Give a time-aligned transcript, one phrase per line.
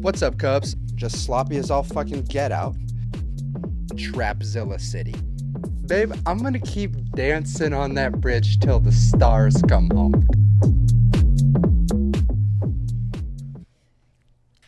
[0.00, 0.74] What's up, Cubs?
[0.94, 2.76] Just sloppy as all fucking get out.
[3.94, 5.14] Trapzilla City.
[5.86, 10.28] Babe, I'm gonna keep dancing on that bridge till the stars come home.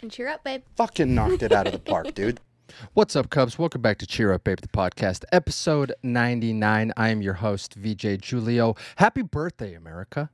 [0.02, 0.62] And cheer up, babe.
[0.74, 2.40] Fucking knocked it out of the park, dude.
[2.94, 3.56] What's up, Cubs?
[3.56, 6.92] Welcome back to Cheer Up Babe, the podcast, episode 99.
[6.96, 8.74] I am your host, VJ Julio.
[8.96, 10.30] Happy birthday, America.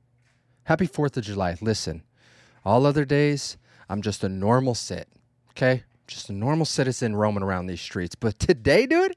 [0.63, 1.55] Happy 4th of July.
[1.61, 2.01] Listen,
[2.65, 3.57] all other days,
[3.89, 5.07] I'm just a normal sit,
[5.51, 5.83] okay?
[6.07, 8.15] Just a normal citizen roaming around these streets.
[8.15, 9.15] But today, dude,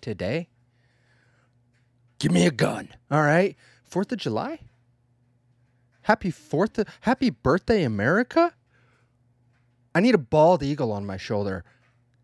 [0.00, 0.48] today,
[2.18, 3.56] give me a gun, all right?
[3.90, 4.60] 4th of July?
[6.02, 8.54] Happy 4th, of, happy birthday, America?
[9.94, 11.64] I need a bald eagle on my shoulder.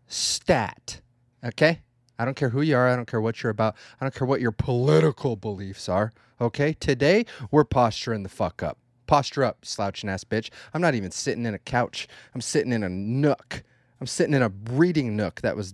[0.07, 1.01] Stat.
[1.43, 1.81] Okay?
[2.17, 2.87] I don't care who you are.
[2.87, 3.75] I don't care what you're about.
[3.99, 6.11] I don't care what your political beliefs are.
[6.39, 6.73] Okay?
[6.73, 8.77] Today, we're posturing the fuck up.
[9.07, 10.49] Posture up, slouching ass bitch.
[10.73, 12.07] I'm not even sitting in a couch.
[12.33, 13.63] I'm sitting in a nook.
[14.01, 15.73] I'm sitting in a reading nook that was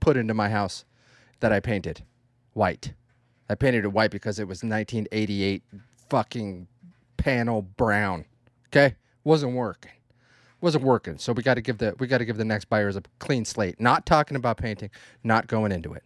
[0.00, 0.84] put into my house
[1.40, 2.02] that I painted
[2.52, 2.92] white.
[3.48, 5.62] I painted it white because it was 1988
[6.08, 6.68] fucking
[7.16, 8.24] panel brown.
[8.68, 8.96] Okay?
[9.24, 9.92] Wasn't working
[10.60, 11.18] wasn't working.
[11.18, 13.44] So we got to give the we got to give the next buyers a clean
[13.44, 13.80] slate.
[13.80, 14.90] Not talking about painting,
[15.22, 16.02] not going into it.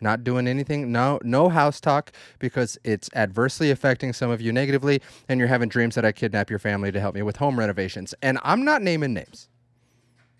[0.00, 0.92] Not doing anything.
[0.92, 5.68] No no house talk because it's adversely affecting some of you negatively and you're having
[5.68, 8.14] dreams that I kidnap your family to help me with home renovations.
[8.22, 9.48] And I'm not naming names.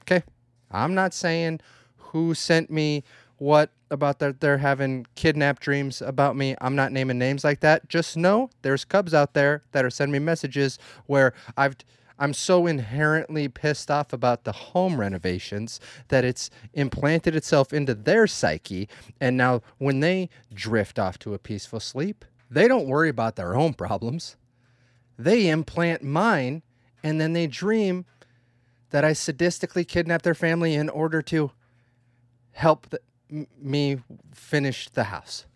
[0.03, 0.25] Okay?
[0.70, 1.61] I'm not saying
[1.97, 3.05] who sent me
[3.38, 6.55] what about that they're having kidnap dreams about me.
[6.61, 7.88] I'm not naming names like that.
[7.88, 11.77] Just know there's cubs out there that are sending me messages where I've
[12.20, 18.26] I'm so inherently pissed off about the home renovations that it's implanted itself into their
[18.26, 18.88] psyche.
[19.20, 23.56] And now, when they drift off to a peaceful sleep, they don't worry about their
[23.56, 24.36] own problems.
[25.18, 26.62] They implant mine,
[27.02, 28.04] and then they dream
[28.91, 31.52] that I sadistically kidnap their family in order to
[32.52, 34.02] help the, m- me
[34.34, 35.47] finish the house.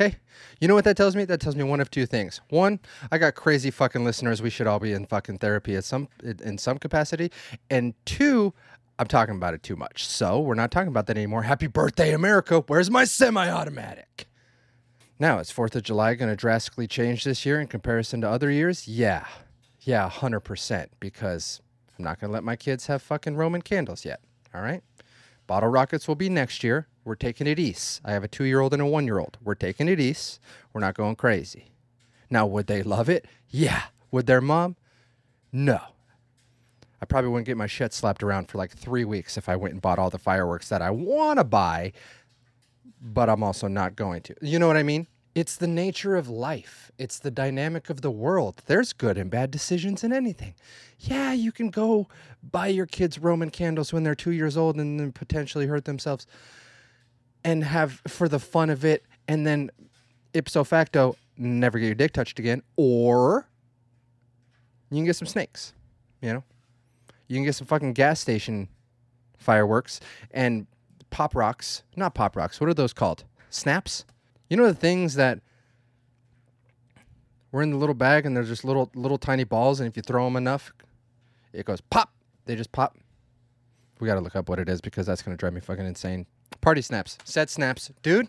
[0.00, 0.14] Okay.
[0.60, 1.24] You know what that tells me?
[1.24, 2.40] That tells me one of two things.
[2.50, 2.78] One,
[3.10, 4.40] I got crazy fucking listeners.
[4.40, 7.32] We should all be in fucking therapy at some in some capacity.
[7.68, 8.54] And two,
[9.00, 10.06] I'm talking about it too much.
[10.06, 11.42] So we're not talking about that anymore.
[11.42, 12.62] Happy birthday, America.
[12.68, 14.28] Where's my semi-automatic?
[15.18, 18.52] Now, is Fourth of July going to drastically change this year in comparison to other
[18.52, 18.86] years?
[18.86, 19.26] Yeah.
[19.80, 20.90] Yeah, 100%.
[21.00, 21.60] Because
[21.98, 24.20] I'm not going to let my kids have fucking Roman candles yet.
[24.54, 24.82] All right.
[25.48, 26.86] Bottle rockets will be next year.
[27.08, 28.02] We're taking it east.
[28.04, 29.38] I have a two year old and a one year old.
[29.42, 30.40] We're taking it east.
[30.74, 31.72] We're not going crazy.
[32.28, 33.24] Now, would they love it?
[33.48, 33.84] Yeah.
[34.10, 34.76] Would their mom?
[35.50, 35.80] No.
[37.00, 39.72] I probably wouldn't get my shit slapped around for like three weeks if I went
[39.72, 41.92] and bought all the fireworks that I want to buy,
[43.00, 44.34] but I'm also not going to.
[44.42, 45.06] You know what I mean?
[45.34, 46.90] It's the nature of life.
[46.98, 48.60] It's the dynamic of the world.
[48.66, 50.56] There's good and bad decisions in anything.
[50.98, 52.06] Yeah, you can go
[52.42, 56.26] buy your kids Roman candles when they're two years old and then potentially hurt themselves
[57.44, 59.70] and have for the fun of it and then
[60.34, 62.62] ipso facto never get your dick touched again.
[62.76, 63.48] Or
[64.90, 65.72] you can get some snakes,
[66.20, 66.44] you know?
[67.28, 68.68] You can get some fucking gas station
[69.36, 70.00] fireworks
[70.30, 70.66] and
[71.10, 71.82] pop rocks.
[71.94, 72.60] Not pop rocks.
[72.60, 73.24] What are those called?
[73.50, 74.04] Snaps?
[74.48, 75.40] You know the things that
[77.52, 80.02] were in the little bag and they're just little little tiny balls and if you
[80.02, 80.72] throw them enough,
[81.52, 82.12] it goes pop.
[82.46, 82.96] They just pop.
[84.00, 86.26] We got to look up what it is because that's to drive me fucking insane.
[86.68, 87.16] Party snaps.
[87.24, 87.90] Set snaps.
[88.02, 88.28] Dude.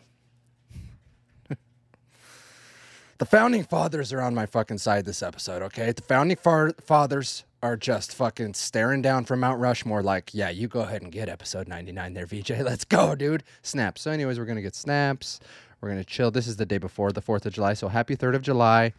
[3.17, 5.91] the founding fathers are on my fucking side this episode, okay?
[5.91, 10.79] The founding fathers are just fucking staring down from Mount Rushmore like, yeah, you go
[10.79, 12.51] ahead and get episode 99 there, VJ.
[12.61, 13.43] Let's go, dude.
[13.61, 14.03] Snaps.
[14.03, 15.41] So, anyways, we're going to get snaps.
[15.81, 16.31] We're going to chill.
[16.31, 17.73] This is the day before the 4th of July.
[17.73, 18.93] So, happy 3rd of July.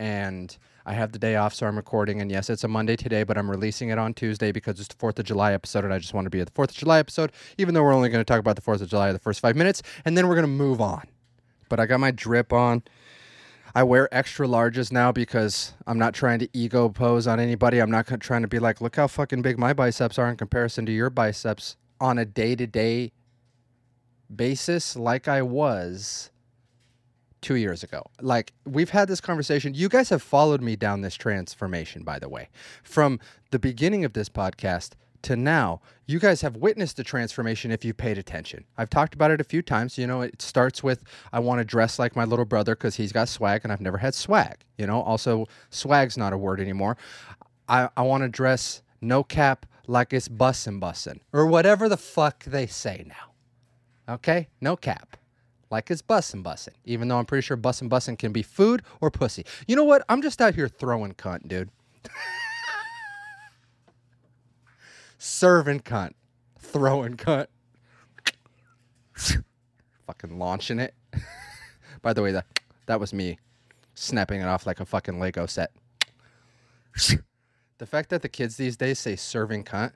[0.00, 2.20] And I have the day off, so I'm recording.
[2.20, 4.96] And yes, it's a Monday today, but I'm releasing it on Tuesday because it's the
[4.96, 5.84] 4th of July episode.
[5.84, 7.94] And I just want to be at the 4th of July episode, even though we're
[7.94, 9.82] only going to talk about the 4th of July the first five minutes.
[10.04, 11.06] And then we're going to move on.
[11.68, 12.82] But I got my drip on.
[13.74, 17.78] I wear extra larges now because I'm not trying to ego pose on anybody.
[17.78, 20.86] I'm not trying to be like, look how fucking big my biceps are in comparison
[20.86, 23.12] to your biceps on a day to day
[24.34, 26.30] basis, like I was
[27.40, 28.04] two years ago.
[28.20, 29.74] Like, we've had this conversation.
[29.74, 32.48] You guys have followed me down this transformation, by the way.
[32.82, 33.20] From
[33.50, 34.92] the beginning of this podcast
[35.22, 38.64] to now, you guys have witnessed the transformation if you paid attention.
[38.76, 39.98] I've talked about it a few times.
[39.98, 41.02] You know, it starts with
[41.32, 43.98] I want to dress like my little brother because he's got swag and I've never
[43.98, 44.64] had swag.
[44.78, 46.96] You know, also, swag's not a word anymore.
[47.68, 52.44] I, I want to dress no cap like it's bussin' bussin' or whatever the fuck
[52.44, 54.14] they say now.
[54.14, 54.48] Okay?
[54.60, 55.16] No cap.
[55.70, 56.74] Like it's bussin' bussin'.
[56.84, 59.44] Even though I'm pretty sure bussin' bussin' can be food or pussy.
[59.68, 60.04] You know what?
[60.08, 61.70] I'm just out here throwing cunt, dude.
[65.18, 66.14] serving cunt,
[66.58, 67.46] throwing cunt,
[70.06, 70.94] fucking launching it.
[72.02, 72.46] By the way, that
[72.86, 73.38] that was me
[73.94, 75.70] snapping it off like a fucking Lego set.
[77.78, 79.92] the fact that the kids these days say serving cunt,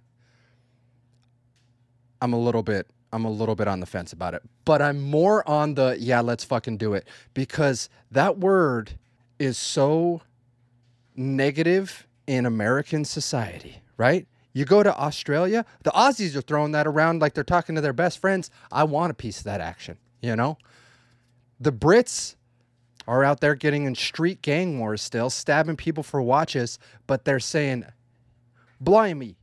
[2.21, 4.43] I'm a little bit I'm a little bit on the fence about it.
[4.65, 8.99] But I'm more on the yeah, let's fucking do it because that word
[9.39, 10.23] is so
[11.15, 14.27] negative in American society, right?
[14.53, 17.93] You go to Australia, the Aussies are throwing that around like they're talking to their
[17.93, 18.51] best friends.
[18.73, 20.59] I want a piece of that action, you know?
[21.61, 22.35] The Brits
[23.07, 27.39] are out there getting in street gang wars still, stabbing people for watches, but they're
[27.39, 27.85] saying,
[28.81, 29.37] blimey,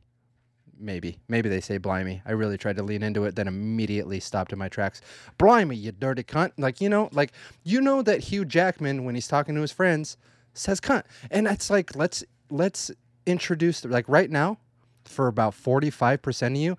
[0.82, 1.18] maybe.
[1.28, 2.22] Maybe they say blimey.
[2.26, 5.00] I really tried to lean into it, then immediately stopped in my tracks.
[5.38, 6.52] Blimey, you dirty cunt.
[6.58, 7.32] Like, you know, like,
[7.62, 10.16] you know that Hugh Jackman, when he's talking to his friends,
[10.54, 11.04] says cunt.
[11.30, 12.90] And it's like, let's, let's
[13.26, 14.58] introduce, like, right now,
[15.04, 16.76] for about 45% of you,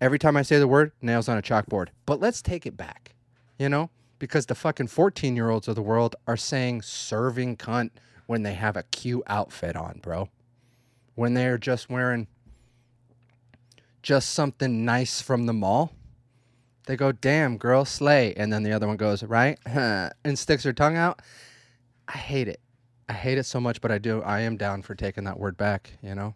[0.00, 1.88] every time I say the word, nails on a chalkboard.
[2.06, 3.14] But let's take it back,
[3.58, 3.90] you know?
[4.18, 7.90] Because the fucking 14 year olds of the world are saying serving cunt
[8.26, 10.28] when they have a cute outfit on, bro.
[11.14, 12.26] When they're just wearing
[14.04, 15.90] just something nice from the mall,
[16.86, 18.34] they go, damn, girl, slay.
[18.36, 19.58] And then the other one goes, right?
[19.66, 21.22] and sticks her tongue out.
[22.06, 22.60] I hate it.
[23.08, 24.22] I hate it so much, but I do.
[24.22, 26.34] I am down for taking that word back, you know?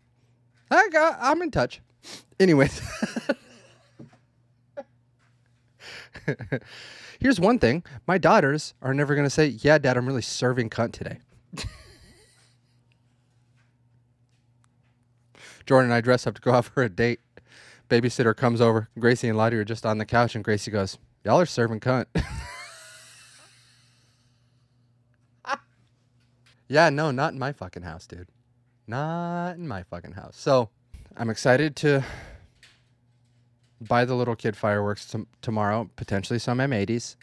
[0.71, 1.83] I got, I'm in touch.
[2.41, 2.81] Anyways.
[7.21, 10.71] Here's one thing my daughters are never going to say, Yeah, dad, I'm really serving
[10.71, 11.19] cunt today.
[15.67, 17.21] Jordan and I dress up to go out for a date
[17.89, 18.89] babysitter comes over.
[18.99, 22.07] Gracie and Lottie are just on the couch, and Gracie goes, "Y'all are serving cunt."
[26.69, 28.29] yeah, no, not in my fucking house, dude.
[28.87, 30.37] Not in my fucking house.
[30.37, 30.71] So,
[31.17, 32.05] I'm excited to
[33.81, 35.91] buy the little kid fireworks t- tomorrow.
[35.97, 37.17] Potentially some M80s.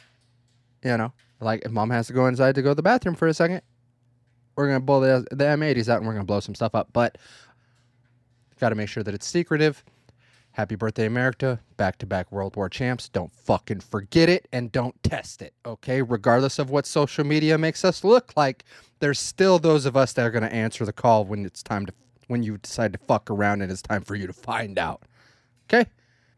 [0.84, 3.28] You know, like if mom has to go inside to go to the bathroom for
[3.28, 3.62] a second,
[4.56, 6.90] we're gonna blow the the M80s out and we're gonna blow some stuff up.
[6.94, 7.18] But
[8.60, 9.84] got to make sure that it's secretive
[10.56, 11.60] Happy birthday, America.
[11.75, 13.10] Back to back World War champs.
[13.10, 16.02] Don't fucking forget it and don't test it, okay?
[16.02, 18.63] Regardless of what social media makes us look like,
[19.00, 21.86] there's still those of us that are going to answer the call when it's time
[21.86, 21.94] to,
[22.28, 25.04] when you decide to fuck around and it's time for you to find out,
[25.68, 25.90] okay?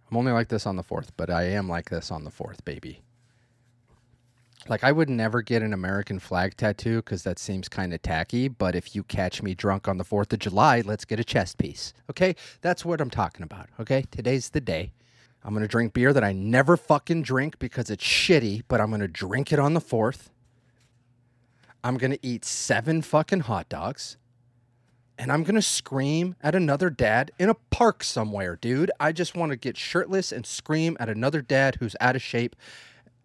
[0.09, 2.65] I'm only like this on the fourth, but I am like this on the fourth,
[2.65, 3.01] baby.
[4.69, 8.47] Like I would never get an American flag tattoo because that seems kind of tacky.
[8.47, 11.57] But if you catch me drunk on the Fourth of July, let's get a chest
[11.57, 11.93] piece.
[12.09, 13.67] Okay, that's what I'm talking about.
[13.79, 14.91] Okay, today's the day.
[15.43, 19.07] I'm gonna drink beer that I never fucking drink because it's shitty, but I'm gonna
[19.07, 20.29] drink it on the Fourth.
[21.83, 24.17] I'm gonna eat seven fucking hot dogs.
[25.17, 28.91] And I'm gonna scream at another dad in a park somewhere, dude.
[28.99, 32.55] I just wanna get shirtless and scream at another dad who's out of shape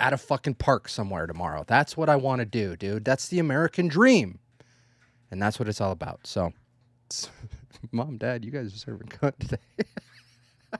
[0.03, 1.65] at a fucking park somewhere tomorrow.
[1.65, 3.05] That's what I want to do, dude.
[3.05, 4.41] That's the American dream.
[5.31, 6.27] And that's what it's all about.
[6.27, 6.53] So,
[7.93, 9.57] mom, dad, you guys are serving cunt today.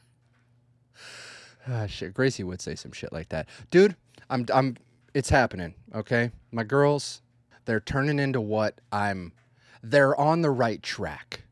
[1.69, 2.13] ah, shit.
[2.13, 3.49] Gracie would say some shit like that.
[3.71, 3.95] Dude,
[4.29, 4.77] I'm, I'm,
[5.15, 5.75] it's happening.
[5.95, 6.33] Okay.
[6.51, 7.23] My girls,
[7.65, 9.33] they're turning into what I'm,
[9.85, 11.45] they're on the right track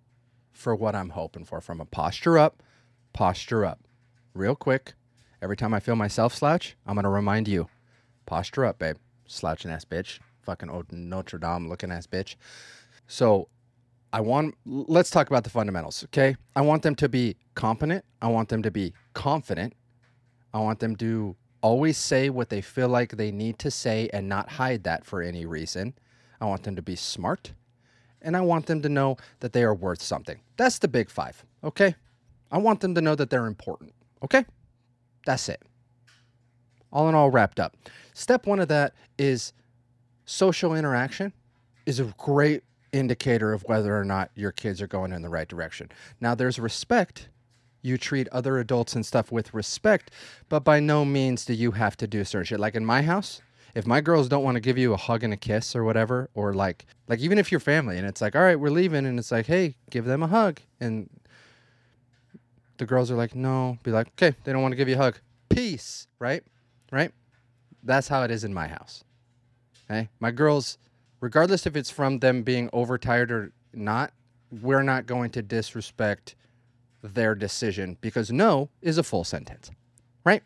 [0.53, 2.65] for what I'm hoping for from a posture up,
[3.13, 3.79] posture up.
[4.35, 4.95] Real quick,
[5.43, 7.69] Every time I feel myself slouch, I'm gonna remind you.
[8.27, 8.97] Posture up, babe.
[9.27, 10.19] Slouching ass bitch.
[10.43, 12.37] Fucking old Notre Dame looking ass bitch.
[13.07, 13.49] So
[14.13, 16.37] I want let's talk about the fundamentals, okay?
[16.55, 18.05] I want them to be competent.
[18.21, 19.75] I want them to be confident.
[20.53, 24.29] I want them to always say what they feel like they need to say and
[24.29, 25.95] not hide that for any reason.
[26.41, 27.53] I want them to be smart.
[28.23, 30.41] And I want them to know that they are worth something.
[30.57, 31.95] That's the big five, okay?
[32.51, 34.45] I want them to know that they're important, okay?
[35.27, 35.63] That's it.
[36.93, 37.77] All in all, wrapped up.
[38.15, 39.53] Step one of that is
[40.25, 41.33] social interaction
[41.87, 42.63] is a great
[42.93, 45.89] indicator of whether or not your kids are going in the right direction.
[46.21, 47.29] Now, there's respect.
[47.83, 50.11] You treat other adults and stuff with respect,
[50.49, 52.61] but by no means do you have to do certain shit.
[52.61, 53.41] Like in my house,
[53.75, 56.29] if my girls don't want to give you a hug and a kiss or whatever,
[56.35, 59.19] or like, like even if you're family and it's like, all right, we're leaving, and
[59.19, 61.09] it's like, hey, give them a hug, and
[62.81, 64.99] the girls are like, no, be like, okay, they don't want to give you a
[64.99, 65.19] hug.
[65.51, 66.43] Peace, right?
[66.91, 67.13] Right?
[67.85, 69.05] That's how it is in my house.
[69.89, 70.09] Okay?
[70.19, 70.79] My girls,
[71.21, 74.13] regardless if it's from them being overtired or not,
[74.51, 76.35] we're not going to disrespect
[77.03, 79.71] their decision because no is a full sentence,
[80.25, 80.43] right?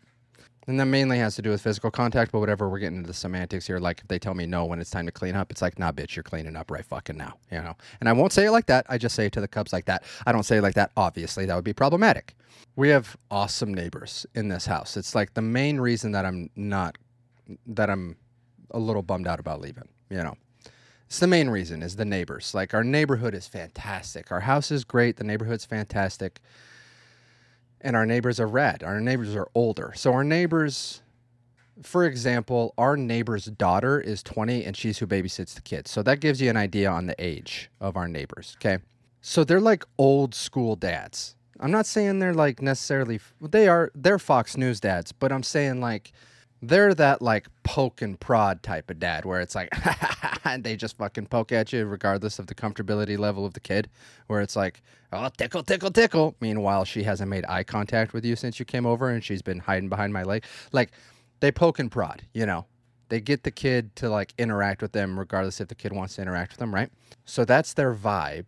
[0.67, 3.13] And that mainly has to do with physical contact, but whatever, we're getting into the
[3.13, 3.77] semantics here.
[3.77, 5.91] Like if they tell me no when it's time to clean up, it's like, nah,
[5.91, 7.75] bitch, you're cleaning up right fucking now, you know?
[7.99, 8.85] And I won't say it like that.
[8.89, 10.03] I just say it to the Cubs like that.
[10.25, 10.91] I don't say it like that.
[10.97, 12.35] Obviously, that would be problematic.
[12.75, 14.97] We have awesome neighbors in this house.
[14.97, 16.97] It's like the main reason that I'm not,
[17.67, 18.17] that I'm
[18.71, 20.35] a little bummed out about leaving, you know?
[21.05, 22.55] It's the main reason is the neighbors.
[22.55, 24.31] Like our neighborhood is fantastic.
[24.31, 25.17] Our house is great.
[25.17, 26.41] The neighborhood's fantastic
[27.85, 28.83] and our neighbors are red.
[28.83, 29.93] Our neighbors are older.
[29.95, 31.03] So our neighbors,
[31.83, 35.91] for example, our neighbor's daughter is 20 and she's who babysits the kids.
[35.91, 38.57] So that gives you an idea on the age of our neighbors.
[38.59, 38.79] Okay.
[39.21, 41.35] So they're like old school dads.
[41.59, 45.79] I'm not saying they're like necessarily, they are, they're Fox News dads, but I'm saying
[45.79, 46.11] like,
[46.61, 49.69] they're that like poke and prod type of dad where it's like
[50.45, 53.89] and they just fucking poke at you regardless of the comfortability level of the kid
[54.27, 54.81] where it's like
[55.11, 56.35] oh tickle tickle tickle.
[56.39, 59.59] Meanwhile she hasn't made eye contact with you since you came over and she's been
[59.59, 60.43] hiding behind my leg.
[60.71, 60.91] Like
[61.39, 62.65] they poke and prod you know?
[63.09, 66.21] They get the kid to like interact with them regardless if the kid wants to
[66.21, 66.89] interact with them right?
[67.25, 68.47] So that's their vibe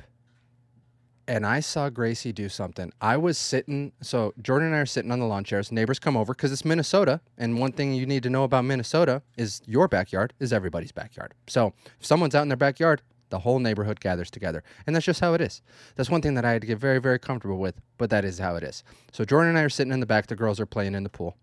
[1.28, 2.92] and I saw Gracie do something.
[3.02, 5.72] I was sitting, so Jordan and I are sitting on the lawn chairs.
[5.72, 7.20] Neighbors come over because it's Minnesota.
[7.38, 11.34] And one thing you need to know about Minnesota is your backyard is everybody's backyard.
[11.48, 14.64] So if someone's out in their backyard, the whole neighborhood gathers together.
[14.86, 15.62] And that's just how it is.
[15.96, 18.40] That's one thing that I had to get very, very comfortable with, but that is
[18.40, 18.84] how it is.
[19.12, 20.28] So Jordan and I are sitting in the back.
[20.28, 21.36] The girls are playing in the pool.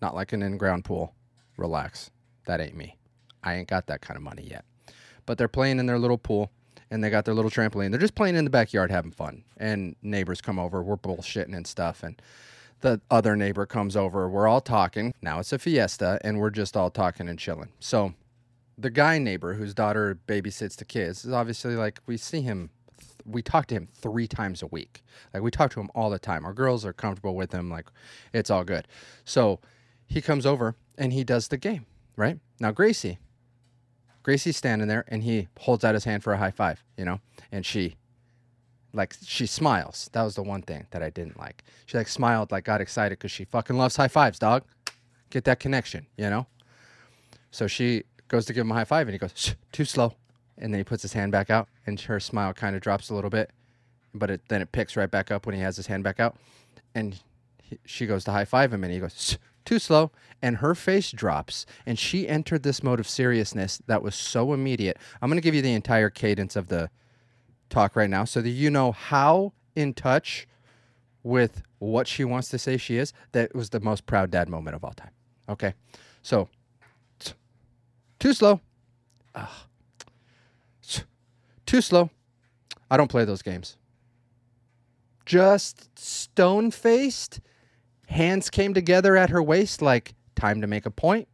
[0.00, 1.14] Not like an in ground pool.
[1.56, 2.10] Relax.
[2.46, 2.96] That ain't me.
[3.42, 4.64] I ain't got that kind of money yet.
[5.24, 6.52] But they're playing in their little pool
[6.90, 7.90] and they got their little trampoline.
[7.90, 9.44] They're just playing in the backyard having fun.
[9.56, 10.82] And neighbors come over.
[10.82, 12.02] We're bullshitting and stuff.
[12.02, 12.20] And
[12.80, 14.28] the other neighbor comes over.
[14.28, 15.14] We're all talking.
[15.22, 17.70] Now it's a fiesta and we're just all talking and chilling.
[17.80, 18.14] So
[18.78, 22.70] the guy neighbor whose daughter babysits the kids is obviously like we see him
[23.24, 25.02] we talk to him three times a week.
[25.34, 26.44] Like we talk to him all the time.
[26.44, 27.68] Our girls are comfortable with him.
[27.68, 27.86] Like
[28.32, 28.86] it's all good.
[29.24, 29.60] So
[30.06, 32.38] he comes over and he does the game, right?
[32.60, 33.18] Now Gracie,
[34.26, 37.20] Gracie's standing there and he holds out his hand for a high five, you know,
[37.52, 37.94] and she
[38.92, 40.10] like she smiles.
[40.14, 41.62] That was the one thing that I didn't like.
[41.86, 44.64] She like smiled, like got excited because she fucking loves high fives, dog.
[45.30, 46.48] Get that connection, you know.
[47.52, 50.16] So she goes to give him a high five and he goes too slow,
[50.58, 53.14] and then he puts his hand back out and her smile kind of drops a
[53.14, 53.52] little bit,
[54.12, 56.36] but it, then it picks right back up when he has his hand back out,
[56.96, 57.20] and
[57.62, 61.12] he, she goes to high five him and he goes too slow, and her face
[61.12, 64.96] drops, and she entered this mode of seriousness that was so immediate.
[65.20, 66.88] I'm going to give you the entire cadence of the
[67.68, 70.46] talk right now so that you know how in touch
[71.22, 73.12] with what she wants to say she is.
[73.32, 75.10] That was the most proud dad moment of all time.
[75.48, 75.74] Okay.
[76.22, 76.48] So,
[78.18, 78.60] too slow.
[79.34, 79.48] Ugh.
[81.66, 82.10] Too slow.
[82.90, 83.76] I don't play those games.
[85.24, 87.40] Just stone faced
[88.06, 91.28] Hands came together at her waist like, time to make a point.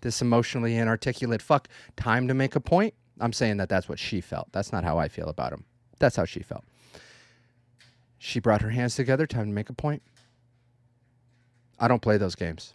[0.00, 2.94] This emotionally inarticulate fuck, time to make a point.
[3.20, 4.48] I'm saying that that's what she felt.
[4.52, 5.64] That's not how I feel about him.
[5.98, 6.64] That's how she felt.
[8.18, 10.02] She brought her hands together, time to make a point.
[11.78, 12.74] I don't play those games.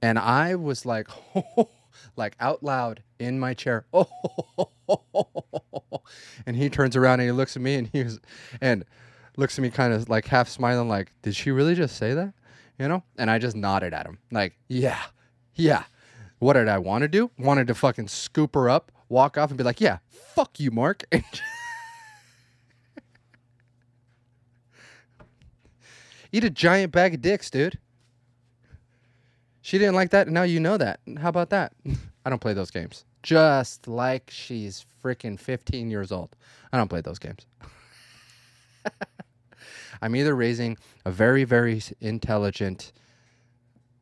[0.00, 1.08] And I was like,
[2.16, 3.86] like out loud in my chair.
[3.92, 4.08] Oh,
[6.46, 8.20] and he turns around and he looks at me and he was,
[8.60, 8.84] and
[9.38, 12.34] looks at me kind of like half smiling, like, did she really just say that?
[12.78, 13.04] You know?
[13.16, 15.00] And I just nodded at him, like, yeah,
[15.54, 15.84] yeah.
[16.40, 17.30] What did I want to do?
[17.38, 21.04] Wanted to fucking scoop her up, walk off, and be like, yeah, fuck you, Mark.
[26.30, 27.78] Eat a giant bag of dicks, dude.
[29.62, 31.00] She didn't like that, and now you know that.
[31.20, 31.72] How about that?
[32.24, 33.04] I don't play those games.
[33.22, 36.36] Just like she's freaking 15 years old.
[36.72, 37.46] I don't play those games.
[40.00, 42.92] I'm either raising a very, very intelligent,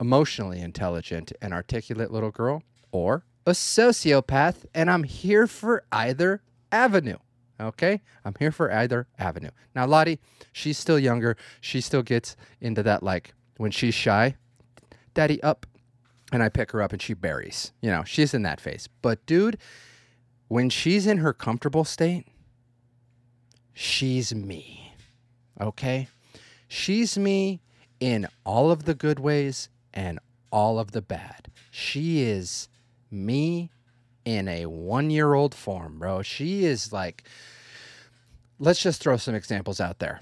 [0.01, 6.43] emotionally intelligent, and articulate little girl, or a sociopath, and I'm here for either
[6.73, 7.19] avenue.
[7.59, 8.03] Okay?
[8.25, 9.51] I'm here for either avenue.
[9.75, 10.19] Now, Lottie,
[10.53, 11.37] she's still younger.
[11.61, 14.37] She still gets into that, like, when she's shy,
[15.15, 15.65] daddy up,
[16.33, 17.73] and I pick her up and she buries.
[17.81, 18.89] You know, she's in that phase.
[19.01, 19.57] But, dude,
[20.49, 22.27] when she's in her comfortable state,
[23.73, 24.86] she's me.
[25.61, 26.09] Okay?
[26.69, 27.61] She's me
[28.01, 30.19] in all of the good ways and
[30.51, 31.49] all of the bad.
[31.71, 32.69] She is
[33.11, 33.71] me
[34.25, 36.23] in a one year old form, bro.
[36.23, 37.25] She is like,
[38.59, 40.21] let's just throw some examples out there.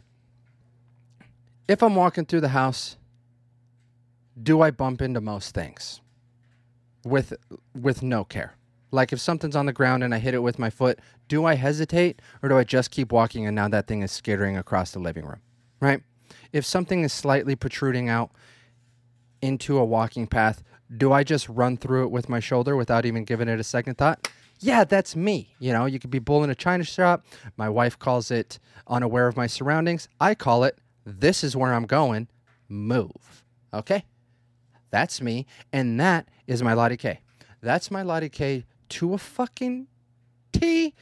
[1.67, 2.97] If I'm walking through the house,
[4.41, 6.00] do I bump into most things
[7.05, 7.33] with
[7.75, 8.55] with no care?
[8.95, 11.57] Like if something's on the ground and I hit it with my foot, do I
[11.57, 15.01] hesitate or do I just keep walking and now that thing is skittering across the
[15.01, 15.41] living room?
[15.81, 16.01] Right?
[16.53, 18.31] If something is slightly protruding out
[19.43, 20.63] into a walking path,
[20.97, 23.99] do I just run through it with my shoulder without even giving it a second
[23.99, 24.29] thought?
[24.61, 25.57] Yeah, that's me.
[25.59, 27.27] You know, you could be bull in a china shop.
[27.57, 30.09] My wife calls it unaware of my surroundings.
[30.21, 32.29] I call it this is where I'm going.
[32.69, 33.43] Move.
[33.75, 34.05] Okay?
[34.91, 35.47] That's me.
[35.73, 37.19] And that is my Lottie K.
[37.61, 39.87] That's my Lottie K to a fucking
[40.53, 40.95] T.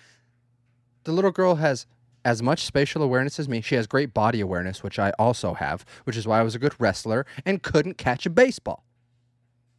[1.05, 1.87] The little girl has
[2.25, 3.61] as much spatial awareness as me.
[3.61, 6.59] She has great body awareness, which I also have, which is why I was a
[6.59, 8.85] good wrestler and couldn't catch a baseball.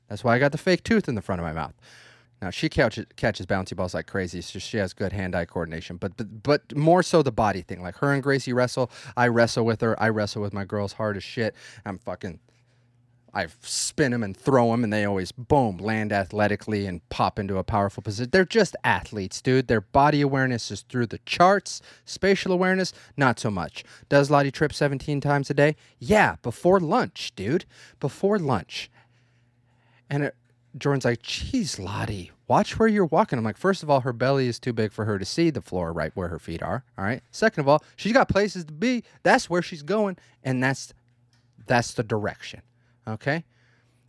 [0.09, 1.73] That's why I got the fake tooth in the front of my mouth.
[2.41, 5.95] Now she catches, catches bouncy balls like crazy, so she has good hand-eye coordination.
[5.95, 7.81] But, but but more so the body thing.
[7.81, 8.91] Like her and Gracie wrestle.
[9.15, 10.01] I wrestle with her.
[10.01, 11.55] I wrestle with my girls hard as shit.
[11.85, 12.41] I'm fucking
[13.33, 17.57] I spin them and throw them, and they always boom land athletically and pop into
[17.57, 18.29] a powerful position.
[18.31, 19.67] They're just athletes, dude.
[19.67, 21.81] Their body awareness is through the charts.
[22.05, 23.83] Spatial awareness, not so much.
[24.07, 25.75] Does Lottie trip 17 times a day?
[25.97, 27.65] Yeah, before lunch, dude.
[27.99, 28.91] Before lunch.
[30.11, 30.35] And it,
[30.77, 34.47] Jordan's like, "Geez, Lottie, watch where you're walking." I'm like, first of all, her belly
[34.47, 36.83] is too big for her to see the floor right where her feet are.
[36.97, 37.23] All right.
[37.31, 39.03] Second of all, she's got places to be.
[39.23, 40.93] That's where she's going, and that's
[41.65, 42.61] that's the direction.
[43.07, 43.43] Okay?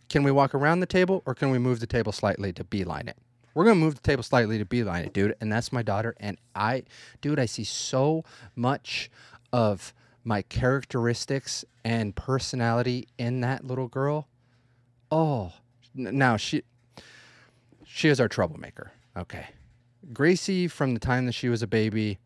[0.09, 3.09] Can we walk around the table or can we move the table slightly to beeline
[3.09, 3.17] it?
[3.55, 5.37] We're going to move the table slightly to beeline it, dude.
[5.41, 6.15] And that's my daughter.
[6.19, 6.83] And I,
[7.21, 8.25] dude, I see so
[8.57, 9.11] much
[9.53, 14.29] of my characteristics and personality in that little girl.
[15.11, 15.53] Oh,
[15.95, 16.63] now she,
[17.87, 18.93] she is our troublemaker.
[19.17, 19.47] Okay.
[20.13, 22.19] Gracie, from the time that she was a baby,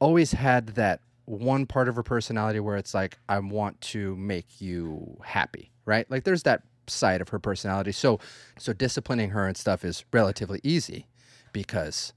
[0.00, 4.60] always had that one part of her personality where it's like, I want to make
[4.60, 6.08] you happy right?
[6.08, 7.92] Like there's that side of her personality.
[7.92, 8.20] So
[8.58, 11.08] so disciplining her and stuff is relatively easy
[11.52, 12.12] because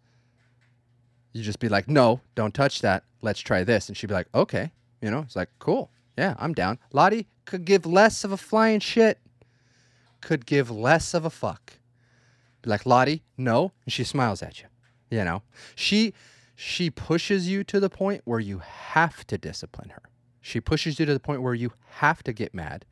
[1.33, 3.03] you just be like, "No, don't touch that.
[3.21, 5.89] Let's try this." And she'd be like, "Okay." You know, it's like, "Cool.
[6.15, 9.19] Yeah, I'm down." Lottie could give less of a flying shit.
[10.21, 11.73] Could give less of a fuck.
[12.61, 14.67] Be like, "Lottie, no." And she smiles at you.
[15.09, 15.41] You know.
[15.75, 16.13] She
[16.63, 20.03] she pushes you to the point where you have to discipline her.
[20.39, 22.85] She pushes you to the point where you have to get mad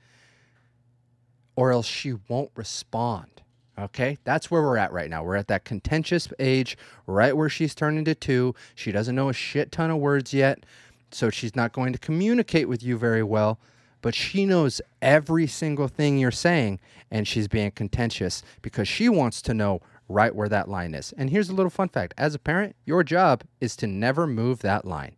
[1.55, 3.41] or else she won't respond.
[3.79, 5.23] Okay, that's where we're at right now.
[5.23, 8.53] We're at that contentious age, right where she's turning to two.
[8.75, 10.65] She doesn't know a shit ton of words yet,
[11.09, 13.57] so she's not going to communicate with you very well.
[14.01, 19.41] But she knows every single thing you're saying, and she's being contentious because she wants
[19.43, 21.13] to know right where that line is.
[21.17, 24.59] And here's a little fun fact as a parent, your job is to never move
[24.59, 25.15] that line.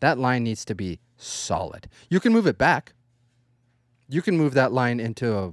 [0.00, 1.88] That line needs to be solid.
[2.08, 2.94] You can move it back,
[4.08, 5.52] you can move that line into a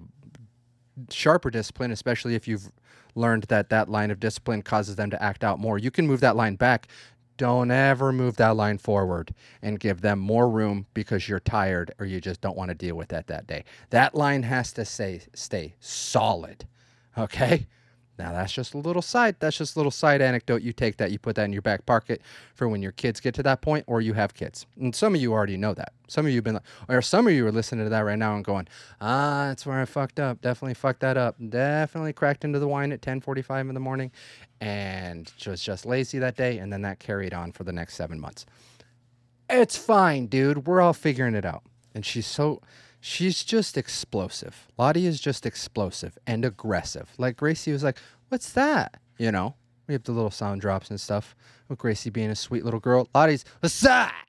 [1.12, 2.72] sharper discipline, especially if you've
[3.16, 5.78] learned that that line of discipline causes them to act out more.
[5.78, 6.88] You can move that line back.
[7.38, 12.06] Don't ever move that line forward and give them more room because you're tired or
[12.08, 13.64] you just don't want to deal with that that day.
[13.92, 16.66] That line has to say stay solid.
[17.16, 17.68] Okay?
[18.18, 19.36] Now that's just a little side.
[19.40, 20.62] That's just a little side anecdote.
[20.62, 22.22] You take that, you put that in your back pocket
[22.56, 24.66] for when your kids get to that point, or you have kids.
[24.80, 25.94] And some of you already know that.
[26.08, 28.18] Some of you have been, like or some of you are listening to that right
[28.18, 28.68] now and going,
[29.02, 30.42] "Ah, that's where I fucked up.
[30.42, 31.36] Definitely fucked that up.
[31.50, 34.12] Definitely cracked into the wine at 10:45 in the morning,
[34.62, 38.20] and was just lazy that day, and then that carried on for the next seven
[38.20, 38.46] months.
[39.50, 40.66] It's fine, dude.
[40.66, 42.62] We're all figuring it out." And she's so
[43.00, 44.68] she's just explosive.
[44.78, 47.12] Lottie is just explosive and aggressive.
[47.18, 47.98] Like Gracie was like,
[48.30, 49.56] "What's that?" You know,
[49.88, 51.36] we have the little sound drops and stuff.
[51.68, 54.26] With Gracie being a sweet little girl, Lottie's "What's that?"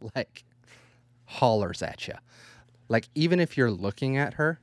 [0.14, 0.44] Like
[1.24, 2.14] hollers at you.
[2.88, 4.60] Like even if you're looking at her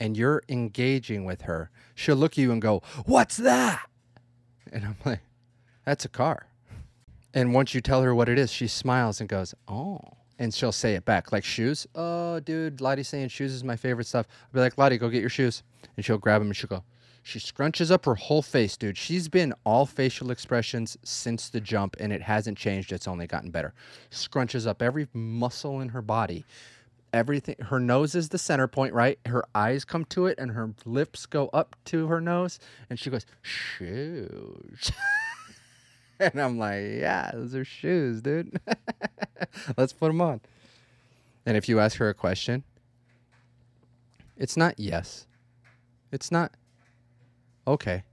[0.00, 3.86] and you're engaging with her, she'll look at you and go, "What's that?"
[4.72, 5.20] And I'm like,
[5.84, 6.46] "That's a car."
[7.34, 10.00] And once you tell her what it is, she smiles and goes, "Oh."
[10.38, 11.86] And she'll say it back like shoes.
[11.94, 14.26] Oh, dude, Lottie's saying shoes is my favorite stuff.
[14.30, 15.62] I'll be like, Lottie, go get your shoes,
[15.96, 16.82] and she'll grab them and she'll go.
[17.22, 18.98] She scrunches up her whole face, dude.
[18.98, 22.92] She's been all facial expressions since the jump, and it hasn't changed.
[22.92, 23.74] It's only gotten better.
[24.10, 26.44] Scrunches up every muscle in her body.
[27.12, 27.56] Everything.
[27.60, 29.18] Her nose is the center point, right?
[29.26, 32.58] Her eyes come to it, and her lips go up to her nose,
[32.90, 34.90] and she goes, shoes.
[36.20, 38.58] and I'm like, yeah, those are shoes, dude.
[39.76, 40.40] Let's put them on.
[41.44, 42.64] And if you ask her a question,
[44.36, 45.26] it's not yes.
[46.10, 46.52] It's not
[47.66, 48.04] okay.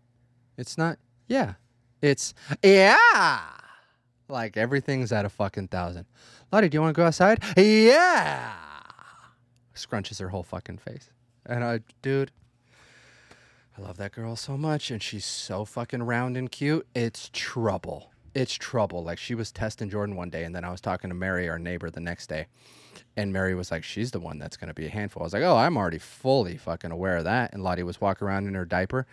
[0.57, 1.53] It's not yeah.
[2.01, 2.33] It's
[2.63, 2.97] yeah.
[4.27, 6.05] Like everything's at a fucking thousand.
[6.51, 7.43] Lottie, do you want to go outside?
[7.57, 8.53] Yeah.
[9.75, 11.11] Scrunches her whole fucking face.
[11.45, 12.31] And I, dude,
[13.79, 16.85] I love that girl so much, and she's so fucking round and cute.
[16.93, 18.11] It's trouble.
[18.35, 19.03] it's trouble.
[19.03, 21.57] Like she was testing Jordan one day, and then I was talking to Mary, our
[21.57, 22.47] neighbor, the next day,
[23.17, 25.33] and Mary was like, "She's the one that's going to be a handful." I was
[25.33, 28.53] like, "Oh, I'm already fully fucking aware of that." And Lottie was walking around in
[28.53, 29.07] her diaper,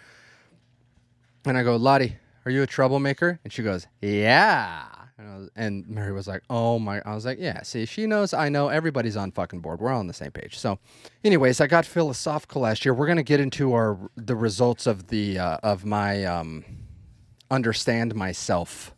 [1.45, 2.17] and I go, "Lottie,
[2.47, 4.87] are you a troublemaker?" And she goes, "Yeah."
[5.19, 8.33] And, was, and Mary was like, "Oh my!" I was like, "Yeah." See, she knows.
[8.33, 8.69] I know.
[8.69, 9.81] Everybody's on fucking board.
[9.81, 10.59] We're all on the same page.
[10.59, 10.79] So,
[11.25, 12.95] anyways, I got philosophical last year.
[12.95, 16.65] We're gonna get into our the results of the uh, of my um,
[17.51, 18.95] understand myself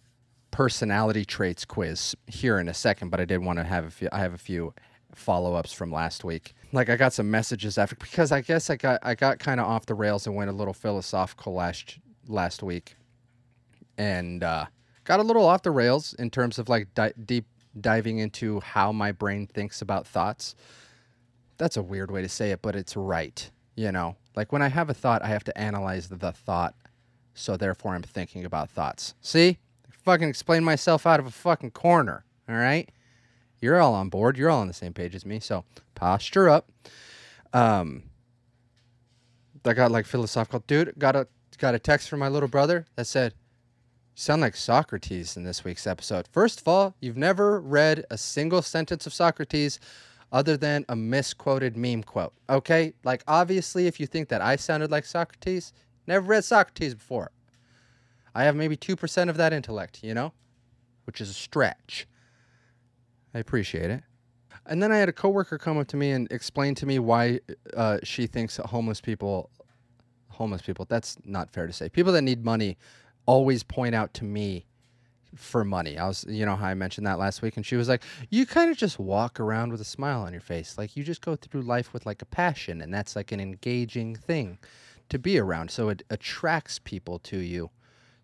[0.51, 4.09] personality traits quiz here in a second, but I did want to have a few,
[4.11, 4.75] I have a few
[5.15, 6.55] follow ups from last week.
[6.73, 9.67] Like I got some messages after because I guess I got I got kind of
[9.67, 12.97] off the rails and went a little philosophical last last week,
[13.99, 14.67] and uh,
[15.05, 17.45] got a little off the rails in terms of like di- deep
[17.79, 20.55] diving into how my brain thinks about thoughts.
[21.59, 23.51] That's a weird way to say it, but it's right.
[23.75, 26.75] You know, like when I have a thought, I have to analyze the thought.
[27.35, 29.15] So therefore, I'm thinking about thoughts.
[29.21, 29.59] See,
[30.05, 32.25] fucking explain myself out of a fucking corner.
[32.49, 32.89] All right.
[33.61, 34.37] You're all on board.
[34.39, 35.41] You're all on the same page as me.
[35.41, 36.71] So posture up.
[37.53, 38.05] Um,
[39.65, 40.95] I got like philosophical dude.
[40.99, 43.35] Got a got a text from my little brother that said,
[44.19, 48.19] "You sound like Socrates in this week's episode." First of all, you've never read a
[48.19, 49.79] single sentence of Socrates
[50.33, 52.33] other than a misquoted meme quote.
[52.51, 55.73] Okay, like obviously, if you think that I sounded like Socrates,
[56.09, 57.31] never read Socrates before.
[58.35, 60.33] I have maybe two percent of that intellect, you know,
[61.05, 62.09] which is a stretch.
[63.33, 64.03] I appreciate it.
[64.67, 67.39] And then I had a coworker come up to me and explain to me why
[67.77, 69.49] uh, she thinks homeless people,
[70.29, 71.89] homeless people, that's not fair to say.
[71.89, 72.77] People that need money
[73.29, 74.65] always point out to me
[75.35, 75.99] for money.
[75.99, 78.47] I was, you know, how I mentioned that last week, and she was like, "You
[78.47, 81.37] kind of just walk around with a smile on your face, like you just go
[81.37, 84.59] through life with like a passion, and that's like an engaging thing
[85.11, 85.71] to be around.
[85.71, 87.71] So it attracts people to you.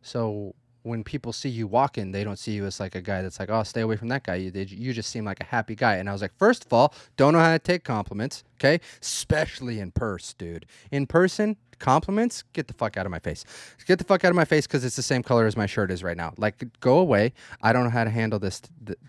[0.01, 3.41] So when people see you walking, they don't see you as like a guy that's
[3.41, 4.35] like, oh, stay away from that guy.
[4.37, 5.97] You, they, you just seem like a happy guy.
[5.97, 8.81] And I was like, first of all, don't know how to take compliments, okay?
[9.01, 10.67] Especially in person, dude.
[10.91, 13.45] In person, compliments, get the fuck out of my face.
[13.87, 15.91] Get the fuck out of my face because it's the same color as my shirt
[15.91, 16.33] is right now.
[16.37, 17.33] Like, go away.
[17.63, 18.63] I don't know how to handle this.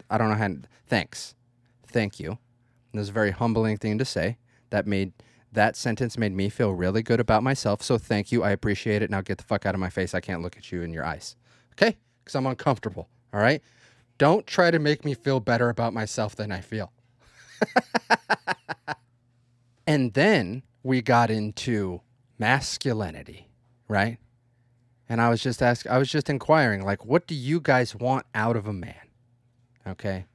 [0.10, 0.47] I don't know how.
[0.47, 1.36] To, thanks,
[1.88, 2.32] thank you.
[2.32, 4.38] And it was a very humbling thing to say.
[4.71, 5.13] That made
[5.56, 7.82] that sentence made me feel really good about myself.
[7.82, 8.43] So thank you.
[8.43, 9.10] I appreciate it.
[9.10, 10.13] Now get the fuck out of my face.
[10.13, 11.36] I can't look at you in your eyes.
[11.73, 11.97] Okay?
[12.23, 13.10] Because I'm uncomfortable.
[13.34, 13.62] All right?
[14.17, 16.91] Don't try to make me feel better about myself than I feel.
[19.88, 22.01] and then we got into
[22.37, 23.47] masculinity,
[23.87, 24.17] right?
[25.07, 28.25] And I was just asking, I was just inquiring, like, what do you guys want
[28.33, 28.95] out of a man?
[29.87, 30.25] Okay.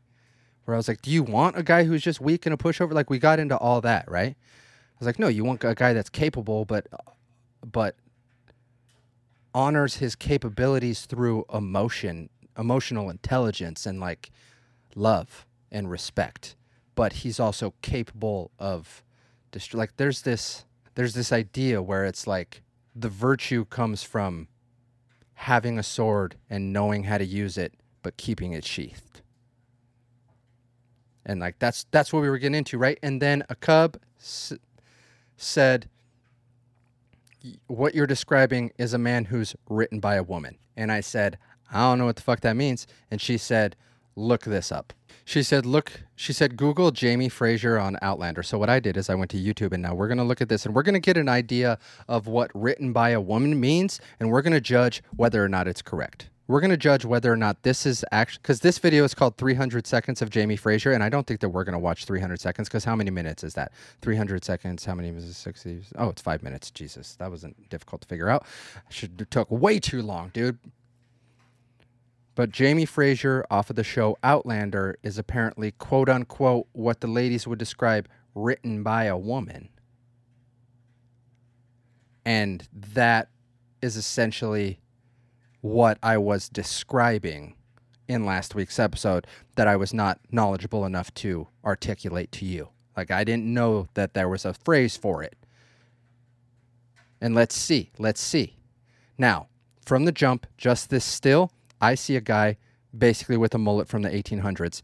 [0.65, 2.93] Where I was like, do you want a guy who's just weak and a pushover?
[2.93, 4.37] Like, we got into all that, right?
[4.37, 6.87] I was like, no, you want a guy that's capable, but,
[7.69, 7.97] but
[9.53, 14.31] honors his capabilities through emotion, emotional intelligence, and like
[14.95, 16.55] love and respect.
[16.95, 19.03] But he's also capable of,
[19.51, 20.65] dist- like, there's this,
[21.01, 22.63] there's this idea where it's like
[22.95, 24.49] the virtue comes from
[25.33, 29.23] having a sword and knowing how to use it, but keeping it sheathed.
[31.25, 32.99] And like that's that's what we were getting into, right?
[33.03, 34.53] And then a cub s-
[35.39, 35.89] said
[37.67, 40.59] what you're describing is a man who's written by a woman.
[40.77, 41.39] And I said,
[41.73, 42.87] I don't know what the fuck that means.
[43.11, 43.75] And she said,
[44.17, 44.93] look this up.
[45.25, 48.43] She said, look, she said, Google Jamie Fraser on Outlander.
[48.43, 50.41] So what I did is I went to YouTube and now we're going to look
[50.41, 51.79] at this and we're going to get an idea
[52.09, 54.01] of what written by a woman means.
[54.19, 57.33] And we're going to judge whether or not it's correct we're going to judge whether
[57.33, 60.93] or not this is actually because this video is called 300 seconds of Jamie Fraser,
[60.93, 63.45] and I don't think that we're going to watch 300 seconds because how many minutes
[63.45, 63.73] is that?
[64.03, 64.85] 300 seconds.
[64.85, 65.35] How many is it?
[65.35, 65.83] 60?
[65.97, 66.71] Oh, it's five minutes.
[66.71, 68.45] Jesus, that wasn't difficult to figure out.
[68.89, 70.59] Should took way too long, dude.
[72.41, 77.47] But Jamie Fraser off of the show Outlander is apparently quote unquote what the ladies
[77.47, 79.69] would describe written by a woman.
[82.25, 83.29] And that
[83.83, 84.81] is essentially
[85.61, 87.57] what I was describing
[88.09, 89.27] in last week's episode
[89.57, 92.71] that I was not knowledgeable enough to articulate to you.
[92.97, 95.37] Like I didn't know that there was a phrase for it.
[97.21, 98.57] And let's see, let's see.
[99.19, 99.49] Now,
[99.85, 102.57] from the jump, just this still, I see a guy
[102.97, 104.83] basically with a mullet from the 1800s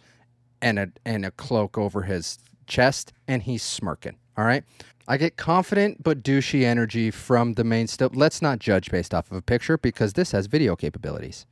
[0.62, 4.16] and a and a cloak over his chest and he's smirking.
[4.36, 4.64] All right?
[5.08, 8.10] I get confident but douchey energy from the main still.
[8.12, 11.46] Let's not judge based off of a picture because this has video capabilities.